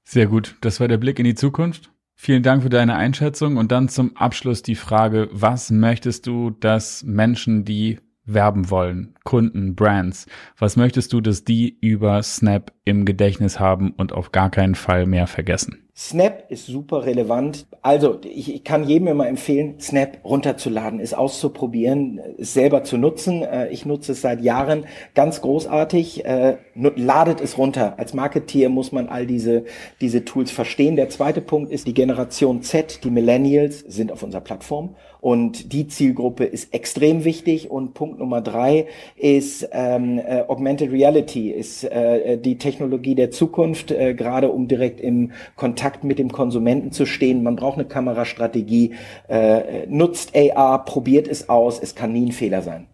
Sehr 0.03 0.27
gut. 0.27 0.55
Das 0.61 0.79
war 0.79 0.87
der 0.87 0.97
Blick 0.97 1.17
in 1.17 1.25
die 1.25 1.35
Zukunft. 1.35 1.91
Vielen 2.13 2.43
Dank 2.43 2.61
für 2.61 2.69
deine 2.69 2.95
Einschätzung 2.95 3.57
und 3.57 3.71
dann 3.71 3.89
zum 3.89 4.15
Abschluss 4.15 4.61
die 4.61 4.75
Frage, 4.75 5.29
was 5.31 5.71
möchtest 5.71 6.27
du, 6.27 6.51
dass 6.51 7.01
Menschen, 7.03 7.65
die 7.65 7.97
werben 8.25 8.69
wollen, 8.69 9.15
Kunden, 9.23 9.75
Brands, 9.75 10.27
was 10.57 10.75
möchtest 10.75 11.13
du, 11.13 11.21
dass 11.21 11.43
die 11.43 11.77
über 11.79 12.21
Snap 12.23 12.71
im 12.85 13.05
Gedächtnis 13.05 13.59
haben 13.59 13.91
und 13.91 14.13
auf 14.13 14.31
gar 14.31 14.49
keinen 14.49 14.75
Fall 14.75 15.05
mehr 15.05 15.27
vergessen? 15.27 15.89
Snap 16.01 16.45
ist 16.49 16.65
super 16.65 17.05
relevant. 17.05 17.67
Also 17.83 18.17
ich, 18.23 18.55
ich 18.55 18.63
kann 18.63 18.85
jedem 18.85 19.07
immer 19.07 19.27
empfehlen, 19.27 19.79
Snap 19.79 20.17
runterzuladen, 20.25 20.99
es 20.99 21.13
auszuprobieren, 21.13 22.19
es 22.39 22.55
selber 22.55 22.83
zu 22.83 22.97
nutzen. 22.97 23.43
Äh, 23.43 23.69
ich 23.69 23.85
nutze 23.85 24.13
es 24.13 24.21
seit 24.21 24.41
Jahren 24.41 24.85
ganz 25.13 25.41
großartig. 25.41 26.25
Äh, 26.25 26.57
ladet 26.73 27.39
es 27.39 27.59
runter. 27.59 27.99
Als 27.99 28.15
Marketeer 28.15 28.69
muss 28.69 28.91
man 28.91 29.09
all 29.09 29.27
diese, 29.27 29.65
diese 30.01 30.25
Tools 30.25 30.49
verstehen. 30.49 30.95
Der 30.95 31.09
zweite 31.09 31.39
Punkt 31.39 31.71
ist, 31.71 31.85
die 31.85 31.93
Generation 31.93 32.63
Z, 32.63 33.03
die 33.03 33.11
Millennials 33.11 33.81
sind 33.81 34.11
auf 34.11 34.23
unserer 34.23 34.41
Plattform 34.41 34.95
und 35.21 35.71
die 35.71 35.87
Zielgruppe 35.87 36.45
ist 36.45 36.73
extrem 36.73 37.23
wichtig. 37.23 37.69
Und 37.69 37.93
Punkt 37.93 38.19
Nummer 38.19 38.41
drei 38.41 38.87
ist 39.15 39.69
ähm, 39.71 40.17
äh, 40.17 40.41
Augmented 40.47 40.91
Reality, 40.91 41.51
ist 41.51 41.83
äh, 41.83 42.39
die 42.39 42.57
Technologie 42.57 43.13
der 43.13 43.29
Zukunft, 43.29 43.91
äh, 43.91 44.15
gerade 44.15 44.49
um 44.49 44.67
direkt 44.67 44.99
im 44.99 45.31
Kontakt 45.55 45.90
mit 46.03 46.19
dem 46.19 46.31
Konsumenten 46.31 46.91
zu 46.91 47.05
stehen. 47.05 47.43
Man 47.43 47.55
braucht 47.55 47.77
eine 47.77 47.87
Kamerastrategie, 47.87 48.95
äh, 49.27 49.85
nutzt 49.87 50.33
AR, 50.35 50.85
probiert 50.85 51.27
es 51.27 51.49
aus, 51.49 51.79
es 51.79 51.95
kann 51.95 52.13
nie 52.13 52.27
ein 52.27 52.31
Fehler 52.31 52.61
sein. 52.61 52.87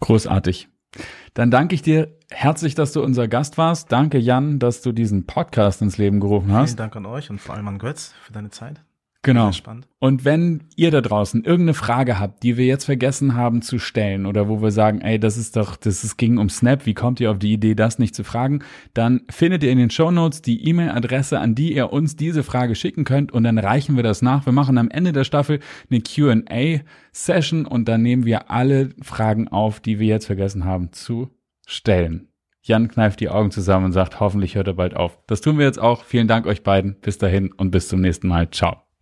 Großartig. 0.00 0.68
Dann 1.34 1.50
danke 1.50 1.74
ich 1.74 1.82
dir 1.82 2.16
herzlich, 2.30 2.74
dass 2.74 2.92
du 2.92 3.02
unser 3.02 3.28
Gast 3.28 3.58
warst. 3.58 3.92
Danke, 3.92 4.18
Jan, 4.18 4.58
dass 4.58 4.82
du 4.82 4.92
diesen 4.92 5.26
Podcast 5.26 5.82
ins 5.82 5.98
Leben 5.98 6.20
gerufen 6.20 6.52
hast. 6.52 6.70
Vielen 6.70 6.76
Dank 6.78 6.96
an 6.96 7.06
euch 7.06 7.30
und 7.30 7.40
vor 7.40 7.54
allem 7.54 7.68
an 7.68 7.78
Götz 7.78 8.14
für 8.22 8.32
deine 8.32 8.50
Zeit. 8.50 8.82
Genau. 9.26 9.50
Und 9.98 10.24
wenn 10.24 10.68
ihr 10.76 10.92
da 10.92 11.00
draußen 11.00 11.42
irgendeine 11.42 11.74
Frage 11.74 12.20
habt, 12.20 12.44
die 12.44 12.56
wir 12.56 12.64
jetzt 12.64 12.84
vergessen 12.84 13.34
haben 13.34 13.60
zu 13.60 13.80
stellen 13.80 14.24
oder 14.24 14.48
wo 14.48 14.62
wir 14.62 14.70
sagen, 14.70 15.00
ey, 15.00 15.18
das 15.18 15.36
ist 15.36 15.56
doch, 15.56 15.74
das 15.74 16.04
ist, 16.04 16.16
ging 16.16 16.38
um 16.38 16.48
Snap, 16.48 16.86
wie 16.86 16.94
kommt 16.94 17.18
ihr 17.18 17.32
auf 17.32 17.38
die 17.40 17.52
Idee, 17.52 17.74
das 17.74 17.98
nicht 17.98 18.14
zu 18.14 18.22
fragen, 18.22 18.62
dann 18.94 19.22
findet 19.28 19.64
ihr 19.64 19.72
in 19.72 19.78
den 19.78 19.90
Show 19.90 20.12
Notes 20.12 20.42
die 20.42 20.68
E-Mail-Adresse, 20.68 21.40
an 21.40 21.56
die 21.56 21.74
ihr 21.74 21.92
uns 21.92 22.14
diese 22.14 22.44
Frage 22.44 22.76
schicken 22.76 23.02
könnt 23.02 23.32
und 23.32 23.42
dann 23.42 23.58
reichen 23.58 23.96
wir 23.96 24.04
das 24.04 24.22
nach. 24.22 24.46
Wir 24.46 24.52
machen 24.52 24.78
am 24.78 24.90
Ende 24.90 25.12
der 25.12 25.24
Staffel 25.24 25.58
eine 25.90 26.00
Q&A-Session 26.02 27.66
und 27.66 27.88
dann 27.88 28.02
nehmen 28.02 28.26
wir 28.26 28.52
alle 28.52 28.90
Fragen 29.02 29.48
auf, 29.48 29.80
die 29.80 29.98
wir 29.98 30.06
jetzt 30.06 30.26
vergessen 30.26 30.64
haben 30.64 30.92
zu 30.92 31.30
stellen. 31.66 32.28
Jan 32.62 32.86
kneift 32.86 33.18
die 33.18 33.28
Augen 33.28 33.50
zusammen 33.50 33.86
und 33.86 33.92
sagt, 33.92 34.20
hoffentlich 34.20 34.54
hört 34.54 34.68
er 34.68 34.74
bald 34.74 34.94
auf. 34.94 35.18
Das 35.26 35.40
tun 35.40 35.58
wir 35.58 35.66
jetzt 35.66 35.80
auch. 35.80 36.04
Vielen 36.04 36.28
Dank 36.28 36.46
euch 36.46 36.62
beiden. 36.62 36.94
Bis 37.00 37.18
dahin 37.18 37.50
und 37.50 37.72
bis 37.72 37.88
zum 37.88 38.00
nächsten 38.00 38.28
Mal. 38.28 38.50
Ciao. 38.52 38.85